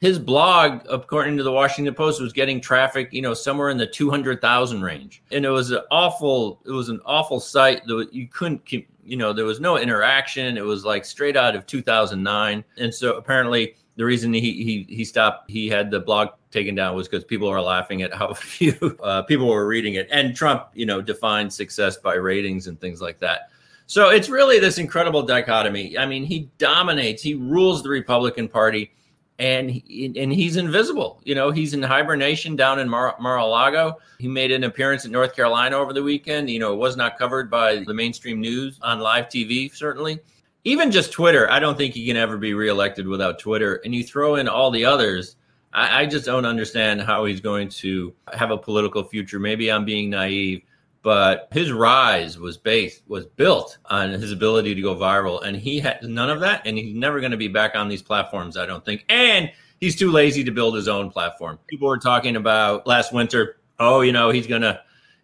his 0.00 0.18
blog, 0.18 0.80
according 0.88 1.36
to 1.36 1.42
the 1.42 1.52
Washington 1.52 1.94
Post, 1.94 2.22
was 2.22 2.32
getting 2.32 2.58
traffic, 2.60 3.12
you 3.12 3.20
know, 3.20 3.34
somewhere 3.34 3.68
in 3.68 3.76
the 3.76 3.86
two 3.86 4.08
hundred 4.08 4.40
thousand 4.40 4.82
range, 4.82 5.22
and 5.30 5.44
it 5.44 5.50
was 5.50 5.70
an 5.70 5.82
awful, 5.90 6.60
it 6.64 6.70
was 6.70 6.88
an 6.88 7.00
awful 7.04 7.38
site 7.38 7.84
that 7.86 8.08
you 8.12 8.26
couldn't 8.26 8.64
keep, 8.64 8.88
you 9.04 9.18
know, 9.18 9.34
there 9.34 9.44
was 9.44 9.60
no 9.60 9.76
interaction. 9.76 10.56
It 10.56 10.64
was 10.64 10.86
like 10.86 11.04
straight 11.04 11.36
out 11.36 11.54
of 11.54 11.66
two 11.66 11.82
thousand 11.82 12.22
nine, 12.22 12.64
and 12.78 12.94
so 12.94 13.16
apparently 13.16 13.74
the 13.96 14.04
reason 14.06 14.32
he 14.32 14.40
he 14.40 14.86
he 14.88 15.04
stopped, 15.04 15.50
he 15.50 15.68
had 15.68 15.90
the 15.90 16.00
blog 16.00 16.28
taken 16.50 16.74
down 16.74 16.96
was 16.96 17.06
because 17.06 17.22
people 17.24 17.48
are 17.48 17.60
laughing 17.60 18.00
at 18.00 18.14
how 18.14 18.32
few 18.34 18.98
uh, 19.02 19.22
people 19.22 19.48
were 19.48 19.66
reading 19.66 19.94
it, 19.94 20.08
and 20.10 20.34
Trump, 20.34 20.68
you 20.72 20.86
know, 20.86 21.02
defined 21.02 21.52
success 21.52 21.98
by 21.98 22.14
ratings 22.14 22.68
and 22.68 22.80
things 22.80 23.02
like 23.02 23.18
that. 23.18 23.50
So 23.86 24.08
it's 24.08 24.30
really 24.30 24.60
this 24.60 24.78
incredible 24.78 25.24
dichotomy. 25.24 25.98
I 25.98 26.06
mean, 26.06 26.24
he 26.24 26.48
dominates, 26.58 27.22
he 27.22 27.34
rules 27.34 27.82
the 27.82 27.88
Republican 27.88 28.46
Party 28.46 28.92
and 29.40 29.70
and 29.70 30.32
he's 30.32 30.56
invisible. 30.56 31.20
You 31.24 31.34
know, 31.34 31.50
he's 31.50 31.72
in 31.72 31.82
hibernation 31.82 32.56
down 32.56 32.78
in 32.78 32.88
Mar- 32.88 33.16
Mar-a-Lago. 33.18 33.98
He 34.18 34.28
made 34.28 34.52
an 34.52 34.64
appearance 34.64 35.06
in 35.06 35.12
North 35.12 35.34
Carolina 35.34 35.76
over 35.76 35.94
the 35.94 36.02
weekend. 36.02 36.50
You 36.50 36.58
know, 36.58 36.74
it 36.74 36.76
was 36.76 36.96
not 36.96 37.18
covered 37.18 37.50
by 37.50 37.82
the 37.84 37.94
mainstream 37.94 38.40
news 38.40 38.78
on 38.82 39.00
live 39.00 39.26
TV, 39.26 39.74
certainly. 39.74 40.20
Even 40.64 40.90
just 40.90 41.10
Twitter, 41.10 41.50
I 41.50 41.58
don't 41.58 41.78
think 41.78 41.94
he 41.94 42.06
can 42.06 42.18
ever 42.18 42.36
be 42.36 42.52
reelected 42.52 43.08
without 43.08 43.38
Twitter. 43.38 43.80
And 43.82 43.94
you 43.94 44.04
throw 44.04 44.34
in 44.34 44.46
all 44.46 44.70
the 44.70 44.84
others, 44.84 45.36
I, 45.72 46.02
I 46.02 46.06
just 46.06 46.26
don't 46.26 46.44
understand 46.44 47.00
how 47.00 47.24
he's 47.24 47.40
going 47.40 47.70
to 47.70 48.14
have 48.34 48.50
a 48.50 48.58
political 48.58 49.02
future. 49.02 49.38
Maybe 49.38 49.72
I'm 49.72 49.86
being 49.86 50.10
naive, 50.10 50.60
but 51.02 51.48
his 51.50 51.72
rise 51.72 52.38
was 52.38 52.56
based 52.56 53.02
was 53.08 53.26
built 53.26 53.78
on 53.86 54.10
his 54.10 54.32
ability 54.32 54.74
to 54.74 54.82
go 54.82 54.94
viral. 54.94 55.42
And 55.42 55.56
he 55.56 55.80
had 55.80 56.02
none 56.02 56.30
of 56.30 56.40
that 56.40 56.66
and 56.66 56.76
he's 56.76 56.94
never 56.94 57.20
going 57.20 57.30
to 57.32 57.38
be 57.38 57.48
back 57.48 57.74
on 57.74 57.88
these 57.88 58.02
platforms 58.02 58.56
i 58.56 58.66
don't 58.66 58.84
think. 58.84 59.04
And 59.08 59.50
he's 59.80 59.96
too 59.96 60.10
lazy 60.10 60.44
to 60.44 60.50
build 60.50 60.74
his 60.74 60.88
own 60.88 61.10
platform. 61.10 61.58
People 61.68 61.88
were 61.88 61.98
talking 61.98 62.36
about 62.36 62.86
last 62.86 63.12
winter 63.12 63.56
oh 63.78 64.02
you 64.02 64.12
know 64.12 64.30
he's 64.30 64.46
going 64.46 64.62
to 64.62 64.80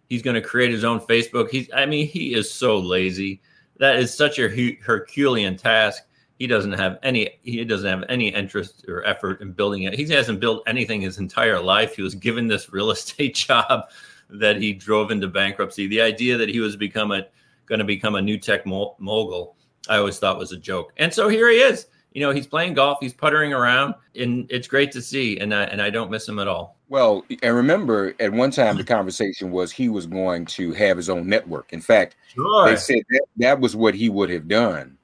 he's 0.09 0.21
going 0.21 0.35
to 0.35 0.41
create 0.41 0.71
his 0.71 0.83
own 0.83 0.99
facebook. 0.99 1.49
He's 1.49 1.69
i 1.73 1.85
mean 1.85 2.07
he 2.07 2.33
is 2.33 2.51
so 2.51 2.79
lazy. 2.79 3.41
That 3.77 3.97
is 3.97 4.15
such 4.15 4.39
a 4.39 4.49
herculean 4.81 5.57
task. 5.57 6.03
He 6.39 6.47
doesn't 6.47 6.73
have 6.73 6.97
any 7.03 7.37
he 7.43 7.63
doesn't 7.65 7.87
have 7.87 8.03
any 8.09 8.29
interest 8.29 8.85
or 8.87 9.05
effort 9.05 9.41
in 9.41 9.51
building 9.51 9.83
it. 9.83 9.93
He 9.93 10.07
hasn't 10.07 10.39
built 10.39 10.63
anything 10.65 11.01
his 11.01 11.19
entire 11.19 11.59
life. 11.59 11.95
He 11.95 12.01
was 12.01 12.15
given 12.15 12.47
this 12.47 12.73
real 12.73 12.89
estate 12.97 13.35
job 13.35 13.85
that 14.29 14.61
he 14.61 14.73
drove 14.73 15.11
into 15.11 15.27
bankruptcy. 15.27 15.87
The 15.87 16.01
idea 16.01 16.37
that 16.37 16.49
he 16.49 16.59
was 16.59 16.75
become 16.75 17.11
a 17.11 17.25
going 17.65 17.79
to 17.79 17.85
become 17.85 18.15
a 18.15 18.21
new 18.21 18.37
tech 18.37 18.65
mogul, 18.65 19.55
I 19.89 19.97
always 19.97 20.19
thought 20.19 20.37
was 20.37 20.51
a 20.51 20.57
joke. 20.57 20.93
And 20.97 21.13
so 21.13 21.27
here 21.27 21.49
he 21.49 21.57
is. 21.57 21.87
You 22.13 22.21
know, 22.21 22.31
he's 22.31 22.47
playing 22.47 22.73
golf, 22.73 22.97
he's 22.99 23.13
puttering 23.13 23.53
around, 23.53 23.93
and 24.15 24.47
it's 24.49 24.67
great 24.67 24.91
to 24.93 25.01
see. 25.01 25.37
And 25.37 25.53
I, 25.53 25.63
and 25.65 25.81
I 25.81 25.89
don't 25.89 26.09
miss 26.09 26.27
him 26.27 26.39
at 26.39 26.47
all. 26.47 26.77
Well, 26.89 27.25
and 27.43 27.55
remember, 27.55 28.15
at 28.19 28.31
one 28.31 28.49
time 28.49 28.77
the 28.77 28.83
conversation 28.83 29.51
was 29.51 29.71
he 29.71 29.89
was 29.89 30.05
going 30.07 30.45
to 30.45 30.71
have 30.71 30.97
his 30.97 31.09
own 31.09 31.27
network. 31.27 31.73
In 31.73 31.81
fact, 31.81 32.15
sure. 32.33 32.69
they 32.69 32.77
said 32.77 33.01
that, 33.09 33.25
that 33.37 33.59
was 33.59 33.75
what 33.75 33.93
he 33.93 34.09
would 34.09 34.29
have 34.29 34.47
done 34.47 34.97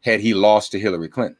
had 0.00 0.18
he 0.18 0.34
lost 0.34 0.72
to 0.72 0.78
Hillary 0.78 1.08
Clinton. 1.08 1.36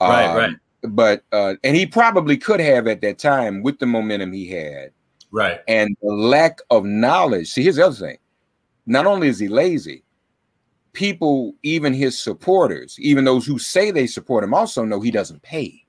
Right, 0.00 0.26
um, 0.26 0.36
right. 0.36 0.56
But 0.82 1.22
uh, 1.32 1.54
and 1.62 1.76
he 1.76 1.86
probably 1.86 2.36
could 2.36 2.60
have 2.60 2.86
at 2.86 3.00
that 3.00 3.18
time 3.18 3.62
with 3.62 3.78
the 3.78 3.86
momentum 3.86 4.32
he 4.32 4.48
had 4.48 4.90
Right. 5.34 5.58
And 5.66 5.96
the 6.00 6.12
lack 6.12 6.60
of 6.70 6.84
knowledge. 6.84 7.50
See, 7.50 7.64
here's 7.64 7.74
the 7.74 7.86
other 7.86 7.96
thing. 7.96 8.18
Not 8.86 9.04
only 9.04 9.26
is 9.26 9.40
he 9.40 9.48
lazy, 9.48 10.04
people, 10.92 11.56
even 11.64 11.92
his 11.92 12.16
supporters, 12.16 12.96
even 13.00 13.24
those 13.24 13.44
who 13.44 13.58
say 13.58 13.90
they 13.90 14.06
support 14.06 14.44
him, 14.44 14.54
also 14.54 14.84
know 14.84 15.00
he 15.00 15.10
doesn't 15.10 15.42
pay. 15.42 15.84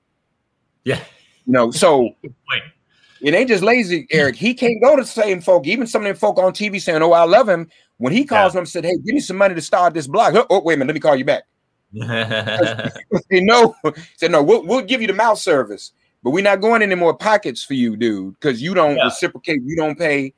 Yeah. 0.82 0.98
You 1.46 1.52
know, 1.52 1.70
so 1.70 2.10
it 3.20 3.34
ain't 3.34 3.48
just 3.48 3.62
lazy, 3.62 4.08
Eric. 4.10 4.34
He 4.34 4.52
can't 4.52 4.82
go 4.82 4.96
to 4.96 5.02
the 5.02 5.08
same 5.08 5.40
folk, 5.40 5.64
even 5.68 5.86
some 5.86 6.02
of 6.02 6.06
them 6.06 6.16
folk 6.16 6.38
on 6.38 6.52
TV 6.52 6.80
saying, 6.80 7.00
Oh, 7.00 7.12
I 7.12 7.22
love 7.22 7.48
him. 7.48 7.70
When 7.98 8.12
he 8.12 8.24
calls 8.24 8.52
yeah. 8.52 8.58
them 8.58 8.66
said, 8.66 8.84
Hey, 8.84 8.96
give 8.96 9.14
me 9.14 9.20
some 9.20 9.36
money 9.36 9.54
to 9.54 9.62
start 9.62 9.94
this 9.94 10.08
blog. 10.08 10.34
Oh, 10.34 10.46
oh 10.50 10.60
wait 10.60 10.74
a 10.74 10.78
minute, 10.78 10.88
let 10.88 10.94
me 10.94 11.00
call 11.00 11.14
you 11.14 11.24
back. 11.24 11.44
you 13.30 13.44
know, 13.44 13.76
said, 14.16 14.32
No, 14.32 14.42
we'll, 14.42 14.66
we'll 14.66 14.82
give 14.82 15.00
you 15.00 15.06
the 15.06 15.14
mouth 15.14 15.38
service 15.38 15.92
but 16.26 16.32
we're 16.32 16.42
not 16.42 16.60
going 16.60 16.82
any 16.82 16.96
more 16.96 17.14
pockets 17.14 17.62
for 17.62 17.74
you, 17.74 17.96
dude, 17.96 18.34
because 18.34 18.60
you 18.60 18.74
don't 18.74 18.96
yeah. 18.96 19.04
reciprocate, 19.04 19.60
you 19.64 19.76
don't 19.76 19.96
pay. 19.96 20.34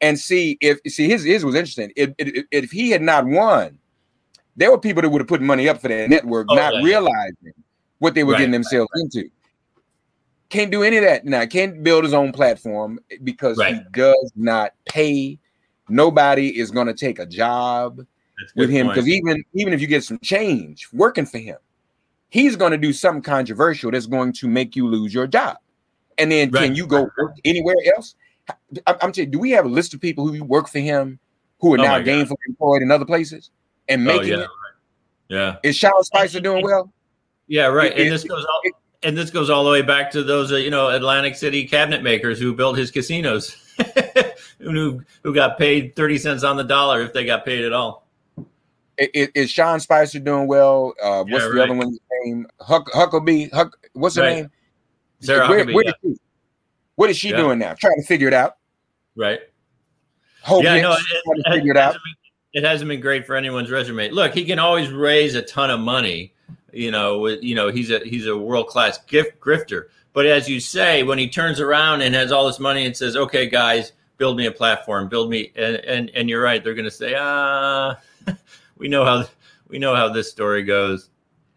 And 0.00 0.16
see 0.16 0.56
if 0.60 0.78
see 0.86 1.08
his 1.08 1.24
his 1.24 1.44
was 1.44 1.56
interesting. 1.56 1.90
If, 1.96 2.10
if, 2.16 2.44
if 2.52 2.70
he 2.70 2.90
had 2.90 3.02
not 3.02 3.26
won, 3.26 3.76
there 4.54 4.70
were 4.70 4.78
people 4.78 5.02
that 5.02 5.08
would 5.08 5.20
have 5.20 5.26
put 5.26 5.42
money 5.42 5.68
up 5.68 5.80
for 5.80 5.88
that 5.88 6.08
network, 6.08 6.46
oh, 6.48 6.54
not 6.54 6.74
yeah. 6.74 6.82
realizing 6.82 7.54
what 7.98 8.14
they 8.14 8.22
were 8.22 8.34
right, 8.34 8.38
getting 8.38 8.52
themselves 8.52 8.88
right, 8.94 9.00
right. 9.00 9.14
into. 9.16 9.30
Can't 10.48 10.70
do 10.70 10.84
any 10.84 10.98
of 10.98 11.02
that 11.02 11.24
now. 11.24 11.44
Can't 11.44 11.82
build 11.82 12.04
his 12.04 12.14
own 12.14 12.30
platform 12.30 13.00
eh, 13.10 13.16
because 13.24 13.60
he 13.60 13.80
does 13.90 14.32
not 14.36 14.74
pay. 14.88 15.40
Nobody 15.88 16.56
is 16.56 16.70
going 16.70 16.86
to 16.86 16.94
take 16.94 17.18
a 17.18 17.26
job 17.26 18.06
with 18.54 18.70
him 18.70 18.86
because 18.86 19.08
even 19.08 19.42
even 19.54 19.72
if 19.72 19.80
you 19.80 19.88
get 19.88 20.04
some 20.04 20.20
change 20.20 20.88
working 20.92 21.26
for 21.26 21.38
him, 21.38 21.56
he's 22.28 22.56
going 22.56 22.72
to 22.72 22.78
do 22.78 22.92
something 22.92 23.22
controversial 23.22 23.90
that's 23.90 24.06
going 24.06 24.32
to 24.34 24.48
make 24.48 24.76
you 24.76 24.86
lose 24.86 25.12
your 25.12 25.26
job. 25.26 25.58
And 26.18 26.32
then 26.32 26.50
right. 26.50 26.64
can 26.64 26.74
you 26.74 26.86
go 26.86 27.08
work 27.18 27.36
anywhere 27.44 27.76
else? 27.94 28.14
I'm, 28.86 28.96
I'm 29.02 29.14
saying, 29.14 29.30
do 29.30 29.38
we 29.38 29.50
have 29.50 29.66
a 29.66 29.68
list 29.68 29.94
of 29.94 30.00
people 30.00 30.26
who 30.26 30.42
work 30.44 30.68
for 30.68 30.78
him 30.78 31.18
who 31.60 31.74
are 31.74 31.80
oh 31.80 31.82
now 31.82 31.98
gainfully 31.98 32.36
employed 32.48 32.82
in 32.82 32.90
other 32.90 33.04
places 33.04 33.50
and 33.88 34.08
oh, 34.08 34.16
making 34.16 34.34
oh, 34.34 34.38
yeah, 34.38 34.44
it? 34.44 34.50
Yeah. 35.28 35.56
Is 35.62 35.76
Sean 35.76 36.02
Spicer 36.02 36.40
doing 36.40 36.62
well? 36.62 36.92
Yeah, 37.48 37.66
right. 37.66 37.92
And 37.92 38.10
this 38.10 38.24
goes 38.24 38.44
all 38.44 38.62
and 39.02 39.16
this 39.16 39.30
goes 39.30 39.50
all 39.50 39.64
the 39.64 39.70
way 39.70 39.82
back 39.82 40.10
to 40.12 40.22
those 40.22 40.52
uh, 40.52 40.56
you 40.56 40.70
know 40.70 40.88
Atlantic 40.88 41.36
City 41.36 41.66
cabinet 41.66 42.02
makers 42.02 42.38
who 42.38 42.54
built 42.54 42.76
his 42.76 42.90
casinos, 42.90 43.56
who 44.58 45.02
who 45.22 45.34
got 45.34 45.58
paid 45.58 45.94
thirty 45.94 46.18
cents 46.18 46.42
on 46.42 46.56
the 46.56 46.64
dollar 46.64 47.02
if 47.02 47.12
they 47.12 47.24
got 47.24 47.44
paid 47.44 47.64
at 47.64 47.72
all. 47.72 48.06
Is, 48.98 49.50
Sean 49.50 49.78
Spicer 49.78 50.18
doing 50.18 50.46
well? 50.46 50.94
Uh, 51.02 51.22
what's 51.24 51.44
yeah, 51.44 51.50
the 51.50 51.62
other 51.64 51.74
one's 51.74 51.98
name? 52.26 52.46
Huck, 52.60 52.90
Huckabee. 52.92 53.52
Huck, 53.52 53.76
what's 53.92 54.16
her 54.16 54.22
right. 54.22 54.36
name? 54.36 54.50
Sarah 55.20 55.48
where, 55.48 55.64
Huckabee, 55.64 55.74
where, 55.74 55.84
yeah. 55.84 55.92
is 56.02 56.14
she, 56.14 56.20
what 56.96 57.10
is 57.10 57.16
she 57.16 57.30
yeah. 57.30 57.36
doing 57.36 57.58
now? 57.58 57.74
Trying 57.74 58.00
to 58.00 58.06
figure 58.06 58.28
it 58.28 58.34
out. 58.34 58.56
Right. 59.16 59.40
Hope 60.42 60.62
yeah, 60.62 60.80
no, 60.80 60.92
it, 60.92 60.98
to 60.98 61.50
figure 61.50 61.72
it, 61.72 61.76
it 61.76 61.80
out. 61.80 61.94
Been, 61.94 62.62
it 62.62 62.64
hasn't 62.64 62.88
been 62.88 63.00
great 63.00 63.26
for 63.26 63.34
anyone's 63.34 63.70
resume. 63.70 64.10
Look, 64.10 64.32
he 64.32 64.44
can 64.44 64.58
always 64.58 64.90
raise 64.90 65.34
a 65.34 65.42
ton 65.42 65.70
of 65.70 65.80
money. 65.80 66.32
You 66.72 66.90
know, 66.90 67.26
you 67.26 67.54
know, 67.54 67.68
he's 67.70 67.90
a 67.90 68.00
he's 68.00 68.26
a 68.26 68.36
world 68.36 68.68
class 68.68 68.98
gift 69.06 69.40
grifter. 69.40 69.86
But 70.12 70.26
as 70.26 70.48
you 70.48 70.60
say, 70.60 71.02
when 71.02 71.18
he 71.18 71.28
turns 71.28 71.60
around 71.60 72.02
and 72.02 72.14
has 72.14 72.32
all 72.32 72.46
this 72.46 72.60
money 72.60 72.86
and 72.86 72.96
says, 72.96 73.16
"Okay, 73.16 73.48
guys, 73.48 73.92
build 74.18 74.36
me 74.36 74.46
a 74.46 74.52
platform, 74.52 75.08
build 75.08 75.30
me," 75.30 75.52
and 75.56 75.76
and, 75.76 76.10
and 76.14 76.28
you're 76.28 76.42
right, 76.42 76.62
they're 76.62 76.74
going 76.74 76.84
to 76.84 76.90
say, 76.90 77.14
"Ah." 77.18 77.98
we 78.78 78.88
know 78.88 79.04
how 79.04 79.26
we 79.68 79.78
know 79.78 79.94
how 79.94 80.08
this 80.08 80.30
story 80.30 80.62
goes. 80.62 81.10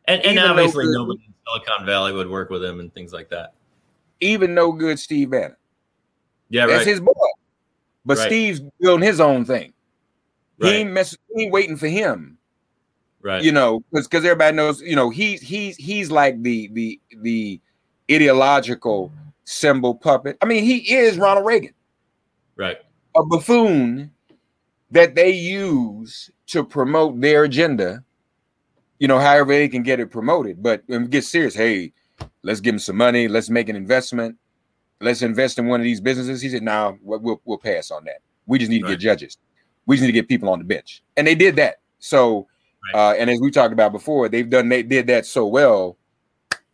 And, 0.10 0.26
and 0.26 0.40
obviously, 0.40 0.86
though- 0.86 0.92
nobody 1.06 1.22
in 1.28 1.34
Silicon 1.48 1.86
Valley 1.86 2.12
would 2.14 2.30
work 2.30 2.50
with 2.50 2.64
him 2.64 2.80
and 2.80 2.94
things 2.94 3.14
like 3.14 3.30
that. 3.30 3.54
even 4.22 4.54
no 4.54 4.72
good 4.74 5.00
Steve 5.00 5.30
Bannon. 5.30 5.56
Yeah, 6.50 6.66
That's 6.66 6.80
right. 6.80 6.88
his 6.88 7.00
boy. 7.00 7.14
But 8.06 8.18
Right. 8.18 8.26
Steve's 8.28 8.62
doing 8.82 9.02
his 9.02 9.20
own 9.22 9.46
thing. 9.46 9.72
He 10.62 10.68
ain't 10.70 10.92
mess, 10.92 11.16
he 11.34 11.44
ain't 11.44 11.54
waiting 11.54 11.78
for 11.78 11.88
him. 11.88 12.38
right. 13.22 13.42
You 13.44 13.52
know, 13.54 13.82
because 13.94 14.26
everybody 14.26 14.56
knows, 14.58 14.82
you 14.82 14.96
know, 14.96 15.10
he's 15.10 15.42
he's 15.42 15.78
he's 15.78 16.10
like 16.12 16.42
the 16.42 16.68
the 16.74 17.00
the 17.22 17.62
ideological 18.12 19.12
symbol 19.46 19.96
puppet. 19.96 20.38
I 20.42 20.46
mean, 20.46 20.64
he 20.66 20.78
is 20.96 21.18
Ronald 21.18 21.46
Reagan, 21.46 21.74
right. 22.58 22.78
a 23.16 23.24
buffoon 23.26 24.12
that 24.92 25.16
they 25.16 25.30
use 25.32 26.30
to 26.48 26.64
promote 26.64 27.22
their 27.22 27.44
agenda. 27.46 28.04
You 29.00 29.08
know, 29.08 29.20
however 29.20 29.54
they 29.54 29.70
can 29.70 29.84
get 29.84 30.00
it 30.00 30.12
promoted. 30.12 30.62
But 30.62 30.84
when 30.88 31.04
we 31.04 31.08
get 31.08 31.24
serious, 31.24 31.56
hey, 31.56 31.94
let's 32.44 32.60
give 32.60 32.76
him 32.76 32.80
some 32.80 32.98
money. 32.98 33.28
Let's 33.28 33.50
make 33.50 33.70
an 33.70 33.76
investment. 33.76 34.38
Let's 35.02 35.22
invest 35.22 35.58
in 35.58 35.68
one 35.68 35.80
of 35.80 35.86
these 35.86 36.02
businesses. 36.02 36.42
He 36.42 36.50
said, 36.50 36.64
"No, 36.64 36.98
we'll, 37.02 37.20
we'll 37.20 37.42
we'll 37.46 37.58
pass 37.58 37.92
on 37.92 38.04
that. 38.06 38.20
We 38.46 38.60
just 38.60 38.70
need 38.70 38.82
to 38.82 38.90
get 38.90 39.00
judges. 39.00 39.38
We 39.86 39.96
just 39.96 40.02
need 40.02 40.08
to 40.08 40.14
get 40.14 40.28
people 40.28 40.50
on 40.50 40.60
the 40.60 40.66
bench." 40.66 41.02
And 41.16 41.26
they 41.26 41.36
did 41.36 41.56
that. 41.56 41.78
So, 42.00 42.48
uh, 42.94 43.12
and 43.18 43.30
as 43.30 43.40
we 43.40 43.52
talked 43.52 43.72
about 43.74 43.92
before, 43.94 44.28
they've 44.28 44.50
done 44.50 44.68
they 44.68 44.84
did 44.84 45.08
that 45.08 45.26
so 45.26 45.48
well. 45.48 45.96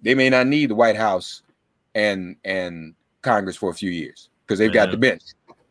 They 0.02 0.16
may 0.16 0.30
not 0.30 0.48
need 0.48 0.72
the 0.72 0.76
White 0.76 0.96
House 0.96 1.44
and 1.94 2.36
and 2.44 2.96
Congress 3.22 3.56
for 3.56 3.70
a 3.70 3.74
few 3.74 3.92
years 3.92 4.30
because 4.46 4.58
they've 4.60 4.74
got 4.74 4.90
the 4.92 4.98
bench 4.98 5.22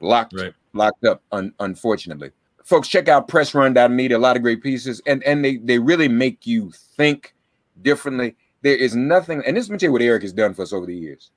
locked 0.01 0.35
Right. 0.35 0.53
locked 0.73 1.05
up. 1.05 1.23
Un, 1.33 1.53
unfortunately, 1.59 2.31
folks, 2.65 2.89
check 2.89 3.09
out 3.09 3.29
Press 3.29 3.55
Run 3.55 3.75
Media. 3.95 4.17
A 4.17 4.19
lot 4.19 4.37
of 4.37 4.43
great 4.43 4.63
pieces, 4.63 5.01
and 5.07 5.23
and 5.23 5.45
they 5.45 5.59
they 5.59 5.79
really 5.79 6.09
make 6.09 6.47
you 6.47 6.73
think 6.97 7.35
differently. 7.83 8.35
There 8.63 8.77
is 8.77 8.97
nothing, 8.97 9.43
and 9.47 9.57
this 9.57 9.65
is 9.65 9.71
material 9.71 9.93
what 9.93 10.03
Eric 10.03 10.23
has 10.23 10.33
done 10.33 10.55
for 10.55 10.63
us 10.63 10.73
over 10.73 10.87
the 10.87 10.97
years. 10.97 11.31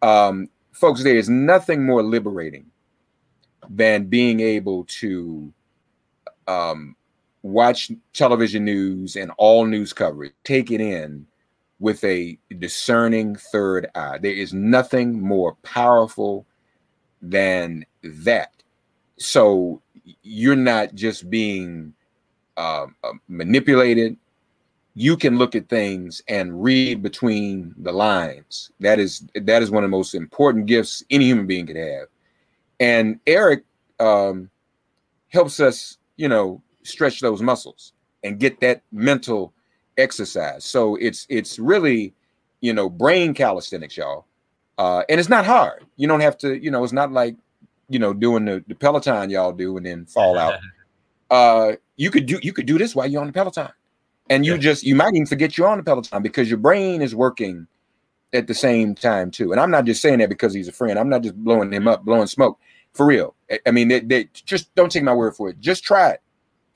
Um, 0.00 0.48
folks, 0.72 1.02
there 1.02 1.16
is 1.16 1.28
nothing 1.28 1.84
more 1.84 2.02
liberating 2.02 2.66
than 3.68 4.04
being 4.04 4.40
able 4.40 4.84
to 4.84 5.52
um, 6.46 6.96
watch 7.42 7.90
television 8.12 8.64
news 8.64 9.16
and 9.16 9.32
all 9.36 9.66
news 9.66 9.92
coverage, 9.92 10.32
take 10.44 10.70
it 10.70 10.80
in 10.80 11.26
with 11.80 12.02
a 12.04 12.38
discerning 12.58 13.36
third 13.36 13.88
eye. 13.94 14.18
There 14.18 14.32
is 14.32 14.52
nothing 14.52 15.20
more 15.20 15.54
powerful 15.62 16.46
than 17.22 17.84
that. 18.02 18.52
So 19.18 19.82
you're 20.22 20.56
not 20.56 20.94
just 20.94 21.28
being 21.30 21.92
uh, 22.56 22.86
manipulated. 23.28 24.16
You 24.94 25.16
can 25.16 25.38
look 25.38 25.54
at 25.54 25.68
things 25.68 26.22
and 26.28 26.62
read 26.62 27.02
between 27.02 27.74
the 27.78 27.92
lines. 27.92 28.70
That 28.80 28.98
is 28.98 29.26
that 29.34 29.62
is 29.62 29.70
one 29.70 29.84
of 29.84 29.90
the 29.90 29.96
most 29.96 30.14
important 30.14 30.66
gifts 30.66 31.04
any 31.10 31.26
human 31.26 31.46
being 31.46 31.66
could 31.66 31.76
have. 31.76 32.08
And 32.80 33.20
Eric 33.26 33.64
um, 34.00 34.50
helps 35.28 35.60
us, 35.60 35.98
you 36.16 36.28
know, 36.28 36.62
stretch 36.82 37.20
those 37.20 37.42
muscles 37.42 37.92
and 38.24 38.40
get 38.40 38.60
that 38.60 38.82
mental 38.90 39.52
exercise. 39.96 40.64
So 40.64 40.96
it's 40.96 41.26
it's 41.28 41.58
really, 41.58 42.14
you 42.60 42.72
know, 42.72 42.88
brain 42.88 43.34
calisthenics, 43.34 43.96
y'all. 43.96 44.26
Uh, 44.78 45.02
and 45.08 45.18
it's 45.20 45.28
not 45.28 45.44
hard. 45.44 45.84
You 45.96 46.08
don't 46.08 46.20
have 46.20 46.38
to, 46.38 46.56
you 46.56 46.70
know, 46.70 46.84
it's 46.84 46.92
not 46.92 47.12
like, 47.12 47.34
you 47.88 47.98
know, 47.98 48.12
doing 48.12 48.44
the, 48.44 48.64
the 48.68 48.74
Peloton 48.74 49.30
y'all 49.30 49.52
do 49.52 49.76
and 49.76 49.86
then 49.86 50.06
fall 50.06 50.38
out. 50.38 50.54
Uh, 51.30 51.72
you 51.96 52.10
could 52.10 52.24
do 52.24 52.38
you 52.42 52.54
could 52.54 52.64
do 52.64 52.78
this 52.78 52.94
while 52.94 53.06
you're 53.06 53.20
on 53.20 53.26
the 53.26 53.32
Peloton. 53.34 53.68
And 54.30 54.46
you 54.46 54.52
Yeah. 54.52 54.58
just 54.60 54.82
you 54.82 54.94
might 54.94 55.12
even 55.14 55.26
forget 55.26 55.58
you're 55.58 55.68
on 55.68 55.76
the 55.76 55.84
Peloton 55.84 56.22
because 56.22 56.48
your 56.48 56.56
brain 56.56 57.02
is 57.02 57.14
working 57.14 57.66
at 58.32 58.46
the 58.46 58.54
same 58.54 58.94
time 58.94 59.30
too. 59.30 59.52
And 59.52 59.60
I'm 59.60 59.70
not 59.70 59.84
just 59.84 60.00
saying 60.00 60.20
that 60.20 60.30
because 60.30 60.54
he's 60.54 60.68
a 60.68 60.72
friend. 60.72 60.98
I'm 60.98 61.10
not 61.10 61.20
just 61.22 61.34
blowing 61.36 61.70
him 61.70 61.86
up, 61.86 62.02
blowing 62.02 62.26
smoke 62.28 62.58
for 62.94 63.04
real. 63.04 63.34
I- 63.50 63.60
I 63.66 63.70
mean, 63.72 63.88
they, 63.88 64.00
they 64.00 64.30
just 64.32 64.74
don't 64.74 64.90
take 64.90 65.02
my 65.02 65.12
word 65.12 65.36
for 65.36 65.50
it. 65.50 65.60
Just 65.60 65.84
try 65.84 66.12
it, 66.12 66.22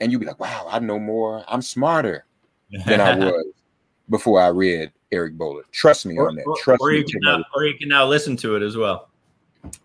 and 0.00 0.12
you'll 0.12 0.20
be 0.20 0.26
like, 0.26 0.38
"Wow, 0.38 0.66
I 0.68 0.78
know 0.80 0.98
more. 0.98 1.42
I'm 1.48 1.62
smarter 1.62 2.26
than 2.86 3.00
I 3.00 3.16
was 3.24 3.46
before 4.10 4.38
I 4.38 4.48
read 4.48 4.92
Eric 5.12 5.38
Boehlert." 5.38 5.70
Trust 5.72 6.04
me 6.04 6.18
or, 6.18 6.28
on 6.28 6.36
that. 6.36 6.44
Trust 6.58 6.82
or 6.82 6.90
me. 6.90 6.98
you 6.98 7.04
can 7.04 7.20
now, 7.22 7.42
or 7.54 7.64
you 7.64 7.78
can 7.78 7.88
now 7.88 8.06
listen 8.06 8.36
to 8.36 8.54
it 8.56 8.62
as 8.62 8.76
well. 8.76 9.08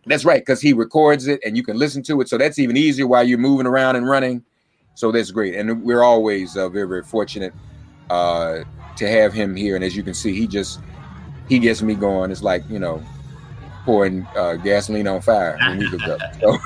That's 0.05 0.25
right, 0.25 0.41
because 0.41 0.61
he 0.61 0.73
records 0.73 1.27
it, 1.27 1.39
and 1.45 1.55
you 1.55 1.63
can 1.63 1.77
listen 1.77 2.01
to 2.03 2.21
it. 2.21 2.29
So 2.29 2.37
that's 2.37 2.59
even 2.59 2.77
easier 2.77 3.07
while 3.07 3.23
you're 3.23 3.37
moving 3.37 3.67
around 3.67 3.95
and 3.95 4.07
running. 4.07 4.43
So 4.95 5.11
that's 5.11 5.31
great, 5.31 5.55
and 5.55 5.83
we're 5.83 6.01
always 6.01 6.57
uh, 6.57 6.69
very, 6.69 6.87
very 6.87 7.03
fortunate 7.03 7.53
uh, 8.09 8.59
to 8.95 9.07
have 9.07 9.33
him 9.33 9.55
here. 9.55 9.75
And 9.75 9.83
as 9.83 9.95
you 9.95 10.01
can 10.01 10.13
see, 10.13 10.33
he 10.33 10.47
just 10.47 10.79
he 11.47 11.59
gets 11.59 11.81
me 11.81 11.93
going. 11.93 12.31
It's 12.31 12.41
like 12.41 12.63
you 12.69 12.79
know 12.79 13.03
pouring 13.85 14.27
uh, 14.35 14.55
gasoline 14.55 15.07
on 15.07 15.21
fire 15.21 15.57
when 15.59 15.77
we 15.77 15.85
hook 15.85 16.01
up. 16.07 16.19
So 16.41 16.57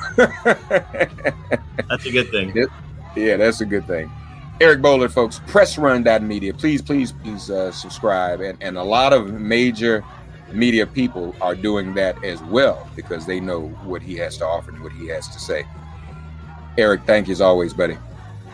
That's 1.90 2.06
a 2.06 2.12
good 2.12 2.32
thing. 2.32 2.56
yeah, 3.16 3.38
that's 3.38 3.62
a 3.62 3.66
good 3.66 3.86
thing. 3.86 4.12
Eric 4.60 4.80
Boehlert, 4.80 5.12
folks, 5.12 5.40
pressrun.media. 5.48 6.54
Please, 6.54 6.82
please, 6.82 7.12
please 7.12 7.50
uh, 7.50 7.72
subscribe. 7.72 8.42
And, 8.42 8.58
and 8.62 8.78
a 8.78 8.84
lot 8.84 9.12
of 9.12 9.34
major 9.34 10.04
media 10.54 10.86
people 10.86 11.36
are 11.42 11.56
doing 11.56 11.94
that 11.96 12.24
as 12.24 12.42
well 12.44 12.90
because 12.96 13.26
they 13.26 13.40
know 13.40 13.70
what 13.84 14.02
he 14.02 14.16
has 14.16 14.38
to 14.38 14.46
offer 14.46 14.72
and 14.72 14.84
what 14.84 14.92
he 14.94 15.08
has 15.08 15.28
to 15.30 15.40
say. 15.40 15.66
Eric, 16.78 17.02
thank 17.06 17.28
you 17.28 17.34
as 17.34 17.42
always, 17.42 17.74
buddy. 17.74 17.98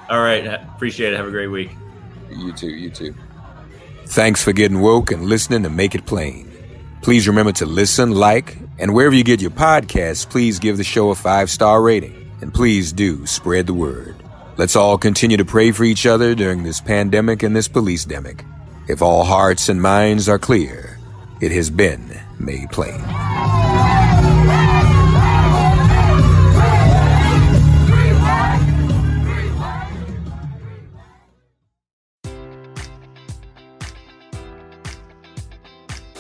All 0.10 0.22
right. 0.22 0.46
Appreciate 0.46 1.14
it. 1.14 1.18
Have 1.18 1.28
a 1.28 1.32
great 1.32 1.48
week. 1.48 1.72
You 2.32 2.52
too, 2.54 2.70
you 2.70 2.90
too. 2.90 3.14
Thanks 4.06 4.44
for 4.44 4.54
getting 4.54 4.82
woke 4.82 5.12
and 5.12 5.26
listening 5.26 5.64
to 5.64 5.70
Make 5.70 5.96
It 5.96 6.06
Plain. 6.06 6.52
Please 7.02 7.28
remember 7.28 7.52
to 7.54 7.66
listen, 7.66 8.12
like, 8.12 8.58
and 8.80 8.94
wherever 8.94 9.16
you 9.16 9.24
get 9.24 9.42
your 9.42 9.52
podcasts, 9.52 10.30
please 10.30 10.60
give 10.60 10.78
the 10.78 10.84
show 10.84 11.10
a 11.10 11.16
five 11.16 11.50
star 11.50 11.82
rating. 11.82 12.32
And 12.42 12.54
please 12.54 12.94
do 12.94 13.26
spread 13.26 13.68
the 13.68 13.74
word. 13.74 14.16
Let's 14.58 14.76
all 14.76 14.98
continue 14.98 15.38
to 15.38 15.46
pray 15.46 15.72
for 15.72 15.84
each 15.84 16.06
other 16.06 16.36
during 16.36 16.64
this 16.64 16.82
pandemic 16.82 17.44
and 17.44 17.56
this 17.56 17.68
police 17.68 18.06
demic. 18.06 18.46
If 18.88 19.02
all 19.02 19.24
hearts 19.24 19.70
and 19.70 19.82
minds 19.82 20.30
are 20.30 20.40
clear, 20.40 20.97
it 21.40 21.52
has 21.52 21.70
been 21.70 22.20
made 22.40 22.70
plain. 22.72 23.27